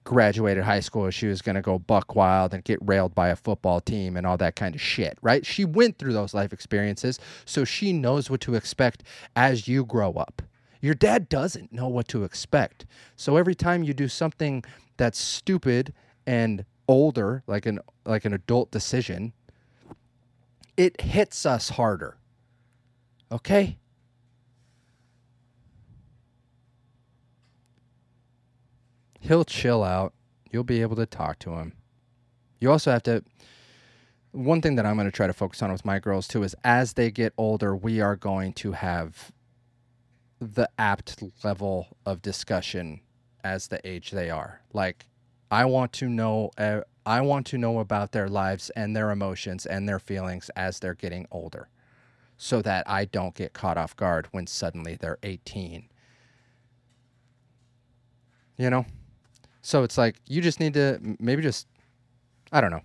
[0.04, 3.36] graduated high school, she was going to go buck wild and get railed by a
[3.36, 5.44] football team and all that kind of shit, right?
[5.44, 7.18] She went through those life experiences.
[7.44, 9.02] So she knows what to expect
[9.34, 10.42] as you grow up.
[10.80, 12.86] Your dad doesn't know what to expect.
[13.16, 14.64] So every time you do something
[14.96, 15.92] that's stupid
[16.26, 19.32] and older, like an like an adult decision,
[20.76, 22.18] it hits us harder.
[23.32, 23.78] Okay?
[29.20, 30.12] He'll chill out.
[30.52, 31.72] You'll be able to talk to him.
[32.60, 33.24] You also have to.
[34.30, 36.54] One thing that I'm going to try to focus on with my girls too is
[36.62, 39.32] as they get older, we are going to have
[40.40, 43.00] the apt level of discussion
[43.42, 44.60] as the age they are.
[44.72, 45.06] Like,
[45.50, 46.50] I want to know.
[46.58, 50.80] Uh, I want to know about their lives and their emotions and their feelings as
[50.80, 51.68] they're getting older,
[52.36, 55.88] so that I don't get caught off guard when suddenly they're 18.
[58.58, 58.86] You know,
[59.62, 61.68] so it's like you just need to maybe just.
[62.52, 62.82] I don't know.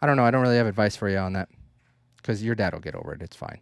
[0.00, 0.24] I don't know.
[0.24, 1.48] I don't really have advice for you on that,
[2.16, 3.22] because your dad will get over it.
[3.22, 3.60] It's fine.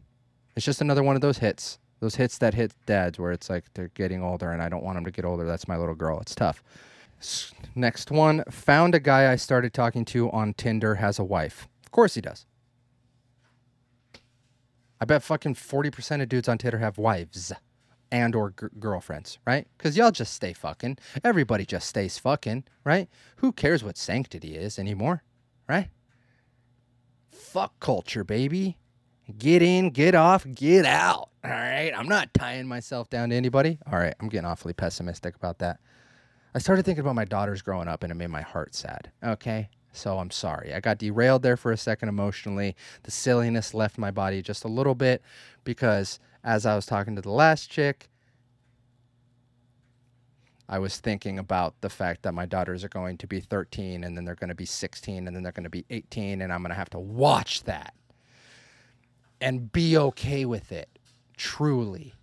[0.56, 3.64] It's just another one of those hits those hits that hit dads where it's like
[3.74, 5.44] they're getting older and I don't want them to get older.
[5.46, 6.18] That's my little girl.
[6.20, 6.62] It's tough.
[7.74, 8.42] Next one.
[8.50, 11.68] Found a guy I started talking to on Tinder has a wife.
[11.84, 12.46] Of course he does.
[15.00, 17.52] I bet fucking 40% of dudes on Tinder have wives
[18.10, 19.66] and or g- girlfriends, right?
[19.78, 20.98] Cuz y'all just stay fucking.
[21.22, 23.08] Everybody just stays fucking, right?
[23.36, 25.22] Who cares what sanctity is anymore,
[25.68, 25.88] right?
[27.30, 28.76] Fuck culture, baby.
[29.38, 31.30] Get in, get off, get out.
[31.44, 31.92] All right.
[31.96, 33.78] I'm not tying myself down to anybody.
[33.90, 34.14] All right.
[34.20, 35.80] I'm getting awfully pessimistic about that.
[36.54, 39.10] I started thinking about my daughters growing up and it made my heart sad.
[39.24, 39.68] Okay.
[39.92, 40.74] So I'm sorry.
[40.74, 42.76] I got derailed there for a second emotionally.
[43.02, 45.22] The silliness left my body just a little bit
[45.64, 48.08] because as I was talking to the last chick,
[50.68, 54.16] I was thinking about the fact that my daughters are going to be 13 and
[54.16, 56.62] then they're going to be 16 and then they're going to be 18 and I'm
[56.62, 57.92] going to have to watch that
[59.40, 60.88] and be okay with it.
[61.36, 62.14] Truly.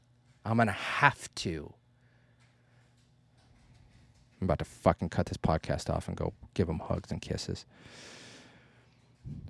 [0.46, 1.74] I'm going to have to.
[4.40, 7.66] I'm about to fucking cut this podcast off and go give him hugs and kisses.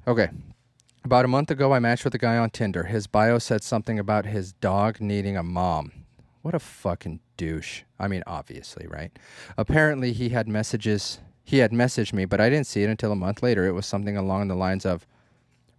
[0.08, 0.30] Okay.
[1.04, 2.84] About a month ago, I matched with a guy on Tinder.
[2.84, 5.92] His bio said something about his dog needing a mom.
[6.42, 7.84] What a fucking douche.
[8.00, 9.12] I mean, obviously, right?
[9.58, 11.20] Apparently, he had messages.
[11.44, 13.66] He had messaged me, but I didn't see it until a month later.
[13.66, 15.06] It was something along the lines of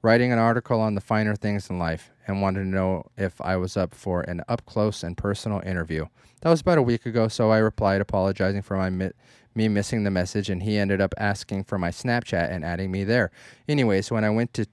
[0.03, 3.57] writing an article on the finer things in life and wanted to know if I
[3.57, 6.07] was up for an up close and personal interview.
[6.43, 9.11] That was about a week ago, so I replied apologizing for my mi-
[9.55, 13.03] me missing the message, and he ended up asking for my Snapchat and adding me
[13.03, 13.33] there.
[13.69, 14.67] Anyways, when I went to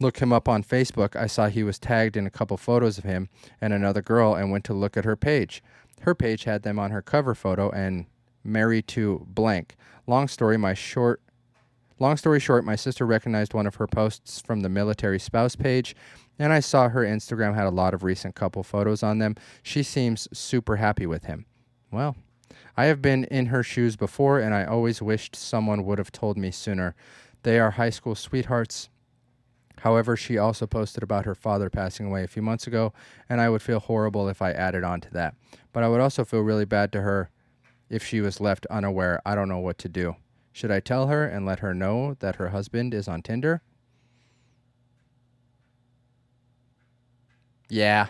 [0.00, 3.04] look him up on Facebook, I saw he was tagged in a couple photos of
[3.04, 3.28] him
[3.60, 5.62] and another girl and went to look at her page.
[6.00, 8.06] Her page had them on her cover photo and
[8.42, 9.76] married to blank.
[10.08, 11.20] Long story, my short
[12.02, 15.94] Long story short, my sister recognized one of her posts from the military spouse page,
[16.36, 19.36] and I saw her Instagram had a lot of recent couple photos on them.
[19.62, 21.46] She seems super happy with him.
[21.92, 22.16] Well,
[22.76, 26.36] I have been in her shoes before, and I always wished someone would have told
[26.36, 26.96] me sooner.
[27.44, 28.88] They are high school sweethearts.
[29.82, 32.92] However, she also posted about her father passing away a few months ago,
[33.28, 35.36] and I would feel horrible if I added on to that.
[35.72, 37.30] But I would also feel really bad to her
[37.88, 39.22] if she was left unaware.
[39.24, 40.16] I don't know what to do.
[40.52, 43.62] Should I tell her and let her know that her husband is on Tinder?
[47.68, 48.08] Yeah.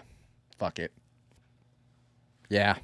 [0.59, 0.93] Fuck it.
[2.49, 2.77] Yeah.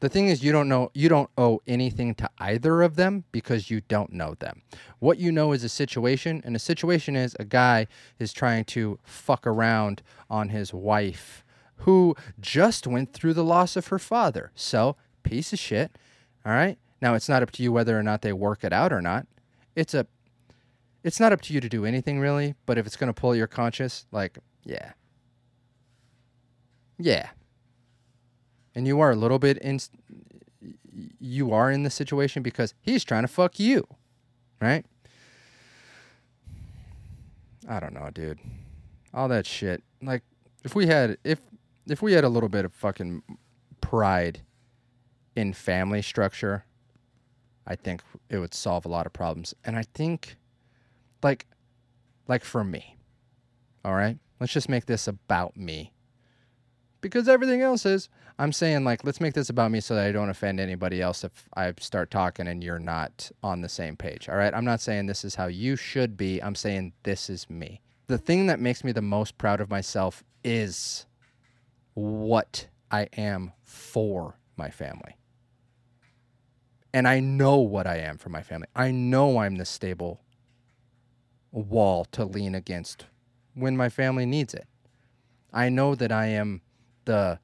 [0.00, 3.70] The thing is you don't know you don't owe anything to either of them because
[3.70, 4.62] you don't know them.
[4.98, 7.86] What you know is a situation and a situation is a guy
[8.18, 11.44] is trying to fuck around on his wife
[11.76, 14.50] who just went through the loss of her father.
[14.54, 15.96] So, piece of shit.
[16.44, 16.78] All right?
[17.00, 19.26] Now it's not up to you whether or not they work it out or not.
[19.74, 20.06] It's a
[21.04, 23.34] it's not up to you to do anything really, but if it's going to pull
[23.34, 24.92] your conscience, like, yeah.
[26.96, 27.30] Yeah.
[28.74, 29.80] And you are a little bit in
[31.18, 33.86] you are in the situation because he's trying to fuck you.
[34.60, 34.86] Right?
[37.68, 38.38] I don't know, dude.
[39.12, 39.82] All that shit.
[40.00, 40.22] Like
[40.64, 41.40] if we had if
[41.86, 43.22] if we had a little bit of fucking
[43.80, 44.42] pride
[45.36, 46.64] in family structure,
[47.66, 49.54] I think it would solve a lot of problems.
[49.64, 50.36] And I think
[51.22, 51.46] like
[52.28, 52.96] like for me.
[53.84, 54.18] All right?
[54.40, 55.92] Let's just make this about me.
[57.00, 58.08] Because everything else is
[58.38, 61.24] I'm saying like let's make this about me so that I don't offend anybody else
[61.24, 64.28] if I start talking and you're not on the same page.
[64.28, 64.54] All right?
[64.54, 66.42] I'm not saying this is how you should be.
[66.42, 67.80] I'm saying this is me.
[68.06, 71.06] The thing that makes me the most proud of myself is
[71.94, 75.16] what I am for my family.
[76.94, 78.68] And I know what I am for my family.
[78.74, 80.20] I know I'm the stable
[81.50, 83.06] wall to lean against
[83.54, 84.66] when my family needs it.
[85.52, 86.62] I know that I am
[87.04, 87.38] the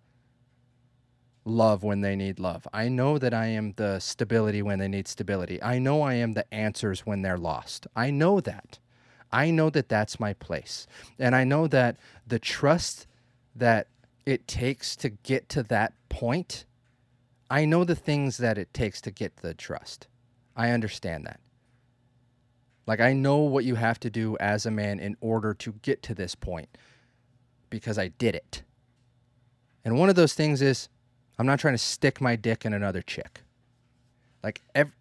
[1.44, 2.66] love when they need love.
[2.72, 5.62] I know that I am the stability when they need stability.
[5.62, 7.86] I know I am the answers when they're lost.
[7.96, 8.78] I know that.
[9.32, 10.86] I know that that's my place.
[11.18, 11.96] And I know that
[12.26, 13.06] the trust
[13.54, 13.88] that
[14.24, 16.64] it takes to get to that point,
[17.50, 20.06] I know the things that it takes to get the trust.
[20.56, 21.40] I understand that.
[22.86, 26.02] Like, I know what you have to do as a man in order to get
[26.04, 26.68] to this point
[27.70, 28.62] because I did it.
[29.84, 30.88] And one of those things is
[31.38, 33.42] I'm not trying to stick my dick in another chick.
[34.42, 34.96] Like, ev-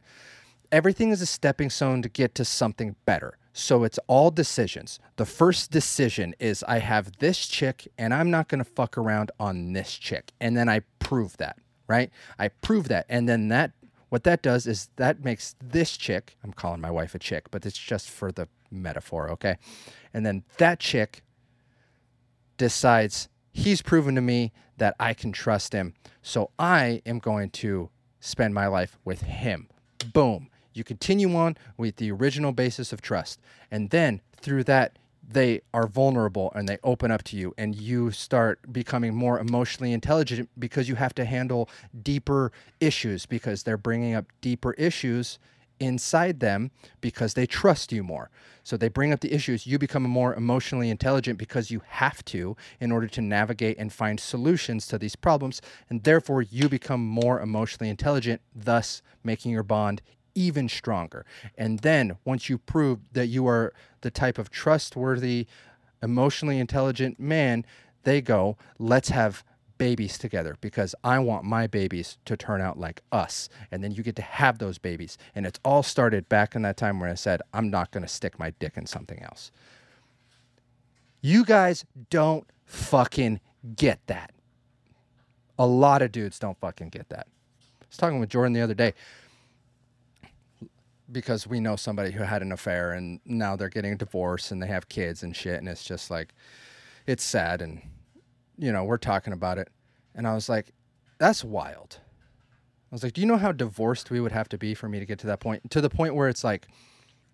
[0.72, 3.38] everything is a stepping stone to get to something better.
[3.54, 5.00] So it's all decisions.
[5.16, 9.32] The first decision is I have this chick and I'm not going to fuck around
[9.39, 10.32] on this chick.
[10.39, 12.11] And then I prove that, right?
[12.38, 13.05] I prove that.
[13.09, 13.71] And then that,
[14.09, 17.65] what that does is that makes this chick, I'm calling my wife a chick, but
[17.65, 19.57] it's just for the metaphor, okay?
[20.13, 21.23] And then that chick
[22.57, 25.93] decides he's proven to me that I can trust him.
[26.21, 29.67] So I am going to spend my life with him.
[30.13, 30.49] Boom.
[30.73, 33.39] You continue on with the original basis of trust.
[33.71, 38.11] And then through that, they are vulnerable and they open up to you, and you
[38.11, 41.69] start becoming more emotionally intelligent because you have to handle
[42.01, 45.38] deeper issues because they're bringing up deeper issues
[45.80, 46.71] inside them
[47.01, 48.30] because they trust you more.
[48.63, 49.67] So they bring up the issues.
[49.67, 54.19] You become more emotionally intelligent because you have to in order to navigate and find
[54.19, 55.61] solutions to these problems.
[55.89, 60.01] And therefore, you become more emotionally intelligent, thus making your bond
[60.38, 61.25] even stronger.
[61.57, 65.47] And then once you prove that you are the type of trustworthy,
[66.03, 67.65] emotionally intelligent man,
[68.03, 69.43] they go, let's have
[69.79, 73.49] babies together because I want my babies to turn out like us.
[73.71, 75.17] And then you get to have those babies.
[75.33, 78.07] And it's all started back in that time where I said, I'm not going to
[78.07, 79.51] stick my dick in something else.
[81.21, 83.39] You guys don't fucking
[83.75, 84.31] get that.
[85.59, 87.27] A lot of dudes don't fucking get that.
[87.81, 88.93] I was talking with Jordan the other day
[91.12, 94.62] because we know somebody who had an affair and now they're getting a divorce and
[94.62, 96.34] they have kids and shit and it's just like
[97.05, 97.82] it's sad and
[98.58, 99.70] you know we're talking about it.
[100.16, 100.74] And i was like
[101.18, 101.99] that's wild.
[102.91, 104.99] I was like do you know how divorced we would have to be for me
[104.99, 105.70] to get to that point?
[105.72, 106.68] To the point where it's like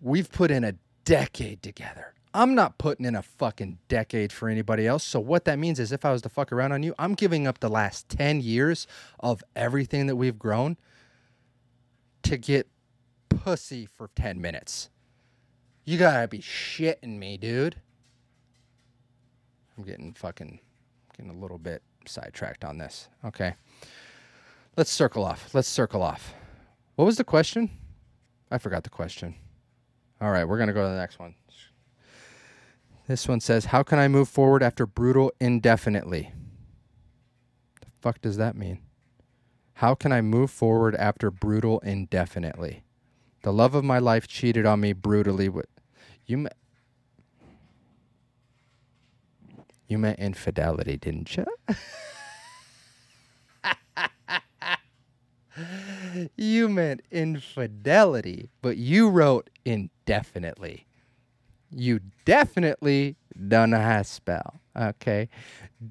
[0.00, 2.14] we've put in a decade together.
[2.36, 5.04] I'm not putting in a fucking decade for anybody else.
[5.04, 7.46] So what that means is if i was to fuck around on you i'm giving
[7.46, 8.86] up the last 10 years
[9.20, 10.76] of everything that we've grown
[12.22, 12.68] to get
[13.28, 14.90] pussy for 10 minutes.
[15.84, 17.76] You gotta be shitting me, dude.
[19.76, 20.60] I'm getting fucking
[21.16, 23.08] getting a little bit sidetracked on this.
[23.24, 23.54] Okay.
[24.76, 25.54] Let's circle off.
[25.54, 26.34] Let's circle off.
[26.96, 27.70] What was the question?
[28.50, 29.34] I forgot the question.
[30.20, 31.34] All right, we're going to go to the next one.
[33.06, 36.32] This one says, How can I move forward after brutal indefinitely?
[37.80, 38.80] The fuck does that mean?
[39.74, 42.83] How can I move forward after brutal indefinitely?
[43.44, 45.50] The love of my life cheated on me brutally.
[45.50, 45.66] With
[46.24, 46.48] you,
[49.86, 51.44] you meant infidelity, didn't you?
[56.38, 60.86] you meant infidelity, but you wrote indefinitely.
[61.70, 63.16] You definitely
[63.46, 64.60] don't know how to spell.
[64.74, 65.28] Okay.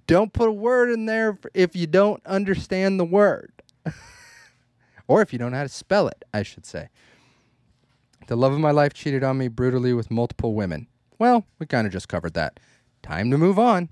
[0.08, 3.51] Don't put a word in there if you don't understand the word.
[5.08, 6.89] or if you don't know how to spell it, I should say.
[8.28, 10.88] The love of my life cheated on me brutally with multiple women.
[11.20, 12.60] Well, we kind of just covered that.
[13.02, 13.90] Time to move on.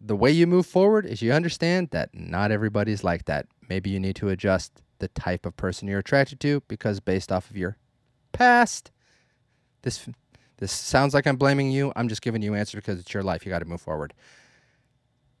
[0.00, 3.46] The way you move forward is you understand that not everybody's like that.
[3.68, 7.50] Maybe you need to adjust the type of person you're attracted to because based off
[7.50, 7.76] of your
[8.32, 8.90] past,
[9.82, 10.08] this
[10.58, 11.92] this sounds like I'm blaming you.
[11.96, 13.44] I'm just giving you answer because it's your life.
[13.44, 14.14] You got to move forward.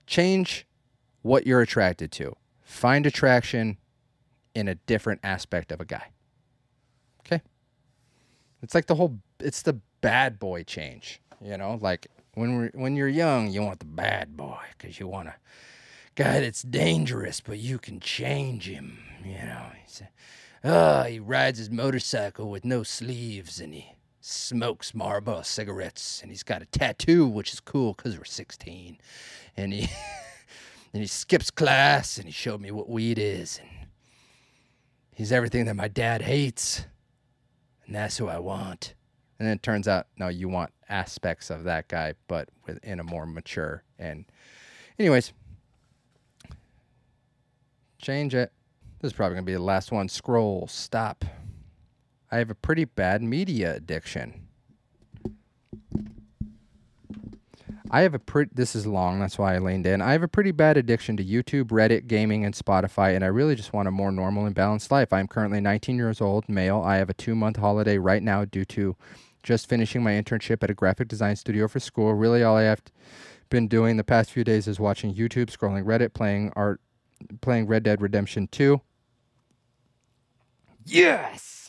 [0.06, 0.66] Change
[1.22, 2.36] what you're attracted to.
[2.62, 3.78] Find attraction
[4.54, 6.10] in a different aspect of a guy.
[8.62, 11.20] It's like the whole it's the bad boy change.
[11.44, 15.08] You know, like when we're, when you're young, you want the bad boy because you
[15.08, 15.34] want a
[16.14, 18.98] guy that's dangerous, but you can change him.
[19.24, 20.02] You know, he's,
[20.62, 26.42] uh, he rides his motorcycle with no sleeves and he smokes Marlboro cigarettes and he's
[26.42, 28.98] got a tattoo, which is cool because we're 16.
[29.56, 29.80] And he
[30.94, 33.88] and he skips class and he showed me what weed is and
[35.14, 36.86] he's everything that my dad hates.
[37.86, 38.94] And that's who I want.
[39.38, 43.04] And then it turns out, no, you want aspects of that guy, but within a
[43.04, 43.82] more mature.
[43.98, 44.24] And,
[44.98, 45.32] anyways,
[47.98, 48.52] change it.
[49.00, 50.08] This is probably to be the last one.
[50.08, 51.24] Scroll, stop.
[52.30, 54.46] I have a pretty bad media addiction.
[57.94, 58.50] I have a pretty.
[58.54, 59.20] This is long.
[59.20, 60.00] That's why I leaned in.
[60.00, 63.54] I have a pretty bad addiction to YouTube, Reddit, gaming, and Spotify, and I really
[63.54, 65.12] just want a more normal and balanced life.
[65.12, 66.80] I am currently 19 years old, male.
[66.80, 68.96] I have a two-month holiday right now due to
[69.42, 72.14] just finishing my internship at a graphic design studio for school.
[72.14, 72.80] Really, all I have
[73.50, 76.80] been doing the past few days is watching YouTube, scrolling Reddit, playing art,
[77.42, 78.80] playing Red Dead Redemption 2.
[80.86, 81.61] Yes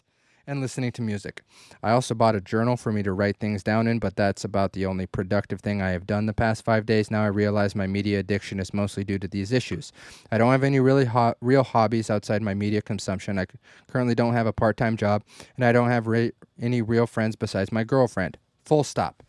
[0.46, 1.41] and listening to music.
[1.82, 4.74] I also bought a journal for me to write things down in, but that's about
[4.74, 7.10] the only productive thing I have done the past five days.
[7.10, 9.91] Now I realize my media addiction is mostly due to these issues.
[10.32, 13.39] I don't have any really ho- real hobbies outside my media consumption.
[13.39, 15.24] I c- currently don't have a part time job,
[15.56, 18.38] and I don't have re- any real friends besides my girlfriend.
[18.66, 19.24] Full stop.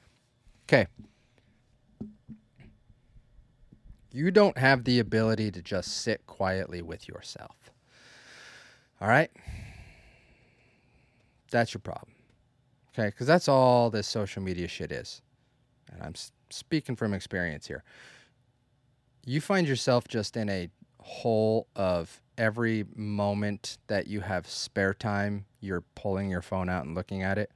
[0.67, 0.87] Okay.
[4.13, 7.57] You don't have the ability to just sit quietly with yourself.
[9.01, 9.31] All right?
[11.55, 12.11] That's your problem.
[12.93, 15.23] Okay, because that's all this social media shit is.
[15.93, 16.15] And I'm
[16.51, 17.85] speaking from experience here.
[19.25, 25.45] You find yourself just in a hole of every moment that you have spare time,
[25.61, 27.53] you're pulling your phone out and looking at it.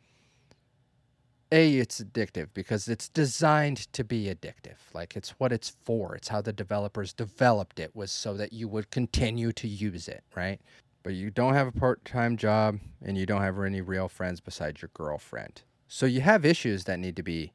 [1.51, 4.77] A, it's addictive because it's designed to be addictive.
[4.95, 6.15] Like it's what it's for.
[6.15, 10.23] It's how the developers developed it was so that you would continue to use it,
[10.37, 10.61] right?
[11.03, 14.41] But you don't have a part time job and you don't have any real friends
[14.41, 15.63] besides your girlfriend.
[15.87, 17.53] So you have issues that need to be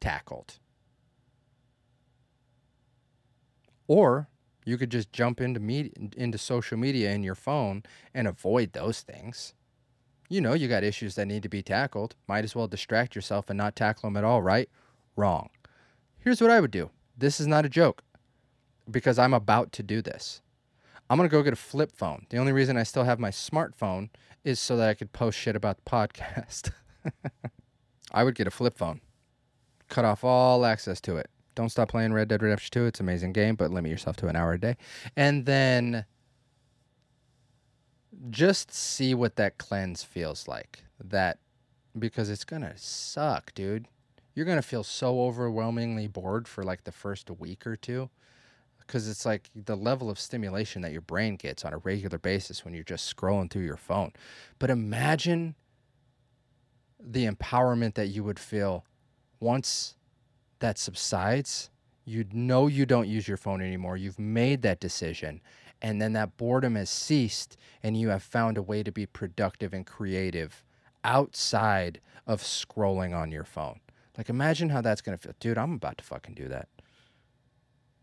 [0.00, 0.58] tackled.
[3.86, 4.28] Or
[4.64, 7.82] you could just jump into media, into social media in your phone
[8.14, 9.54] and avoid those things.
[10.28, 12.16] You know you got issues that need to be tackled.
[12.26, 14.68] Might as well distract yourself and not tackle them at all, right?
[15.14, 15.50] Wrong.
[16.18, 16.90] Here's what I would do.
[17.16, 18.02] This is not a joke
[18.90, 20.40] because I'm about to do this.
[21.12, 22.24] I'm to go get a flip phone.
[22.30, 24.08] The only reason I still have my smartphone
[24.44, 26.70] is so that I could post shit about the podcast.
[28.12, 29.02] I would get a flip phone,
[29.90, 31.28] cut off all access to it.
[31.54, 32.86] Don't stop playing Red Dead Redemption 2.
[32.86, 34.78] It's an amazing game, but limit yourself to an hour a day.
[35.14, 36.06] And then
[38.30, 40.82] just see what that cleanse feels like.
[40.98, 41.40] That
[41.98, 43.86] because it's to suck, dude.
[44.34, 48.08] You're to feel so overwhelmingly bored for like the first week or two
[48.86, 52.64] because it's like the level of stimulation that your brain gets on a regular basis
[52.64, 54.12] when you're just scrolling through your phone.
[54.58, 55.54] But imagine
[57.00, 58.84] the empowerment that you would feel
[59.40, 59.96] once
[60.60, 61.70] that subsides.
[62.04, 63.96] You know you don't use your phone anymore.
[63.96, 65.40] You've made that decision.
[65.80, 69.74] And then that boredom has ceased, and you have found a way to be productive
[69.74, 70.64] and creative
[71.02, 73.80] outside of scrolling on your phone.
[74.16, 75.34] Like, imagine how that's going to feel.
[75.40, 76.68] Dude, I'm about to fucking do that.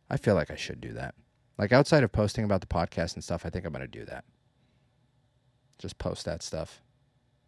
[0.10, 1.16] I feel like I should do that.
[1.58, 4.06] Like outside of posting about the podcast and stuff, I think I'm going to do
[4.06, 4.24] that.
[5.78, 6.82] Just post that stuff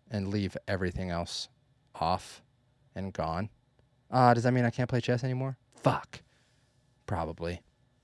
[0.09, 1.49] and leave everything else
[1.95, 2.41] off
[2.95, 3.49] and gone.
[4.12, 5.57] Uh, does that mean I can't play chess anymore?
[5.76, 6.22] Fuck.
[7.05, 7.62] Probably.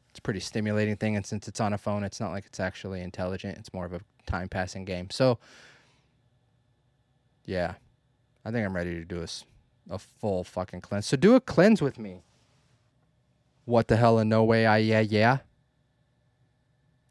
[0.10, 1.16] It's a pretty stimulating thing.
[1.16, 3.58] And since it's on a phone, it's not like it's actually intelligent.
[3.58, 5.10] It's more of a time passing game.
[5.10, 5.38] So,
[7.46, 7.76] yeah,
[8.46, 11.06] I think I'm ready to do a, a full fucking cleanse.
[11.06, 12.22] So, do a cleanse with me.
[13.68, 15.40] What the hell and no way I yeah yeah.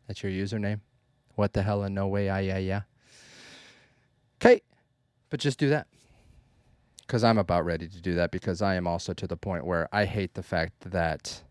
[0.07, 0.81] That's your username.
[1.35, 2.81] What the hell and no way I yeah yeah.
[4.41, 4.63] Okay,
[5.29, 5.87] but just do that.
[7.01, 9.87] Because I'm about ready to do that because I am also to the point where
[9.93, 11.43] I hate the fact that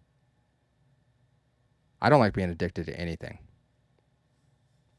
[2.01, 3.37] I don't like being addicted to anything.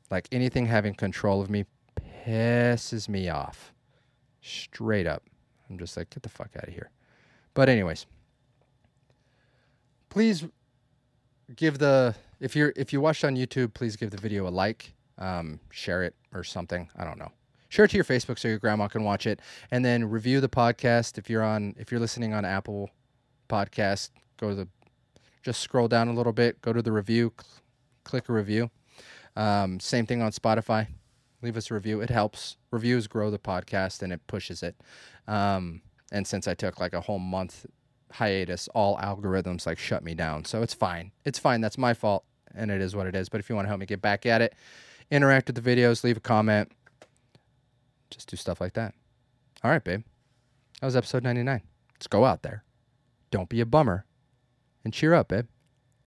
[0.09, 1.65] Like anything having control of me
[2.25, 3.73] pisses me off.
[4.41, 5.25] Straight up.
[5.69, 6.93] I'm just like, get the fuck out of here.
[7.55, 8.07] But, anyways
[10.17, 10.47] please
[11.57, 14.95] give the if you're if you watched on YouTube, please give the video a like,
[15.19, 16.89] um, share it or something.
[16.97, 17.31] I don't know.
[17.69, 19.41] Share it to your Facebook so your grandma can watch it,
[19.71, 21.19] and then review the podcast.
[21.19, 22.89] If you're on if you're listening on Apple
[23.51, 24.09] Podcast,
[24.39, 24.69] go to the
[25.43, 27.62] just scroll down a little bit, go to the review, cl-
[28.05, 28.71] click a review.
[29.37, 30.87] Um, same thing on Spotify.
[31.43, 32.01] Leave us a review.
[32.01, 32.57] It helps.
[32.71, 34.77] Reviews grow the podcast and it pushes it.
[35.29, 37.67] Um, And since I took like a whole month
[38.17, 40.45] hiatus, all algorithms like shut me down.
[40.45, 41.12] So it's fine.
[41.25, 41.61] It's fine.
[41.61, 42.25] That's my fault.
[42.55, 43.29] And it is what it is.
[43.29, 44.55] But if you want to help me get back at it,
[45.11, 46.73] interact with the videos, leave a comment,
[48.11, 48.95] just do stuff like that.
[49.62, 50.03] All right, babe.
[50.81, 51.62] That was episode 99.
[51.95, 52.64] Let's go out there.
[53.31, 54.05] Don't be a bummer
[54.85, 55.47] and cheer up, babe.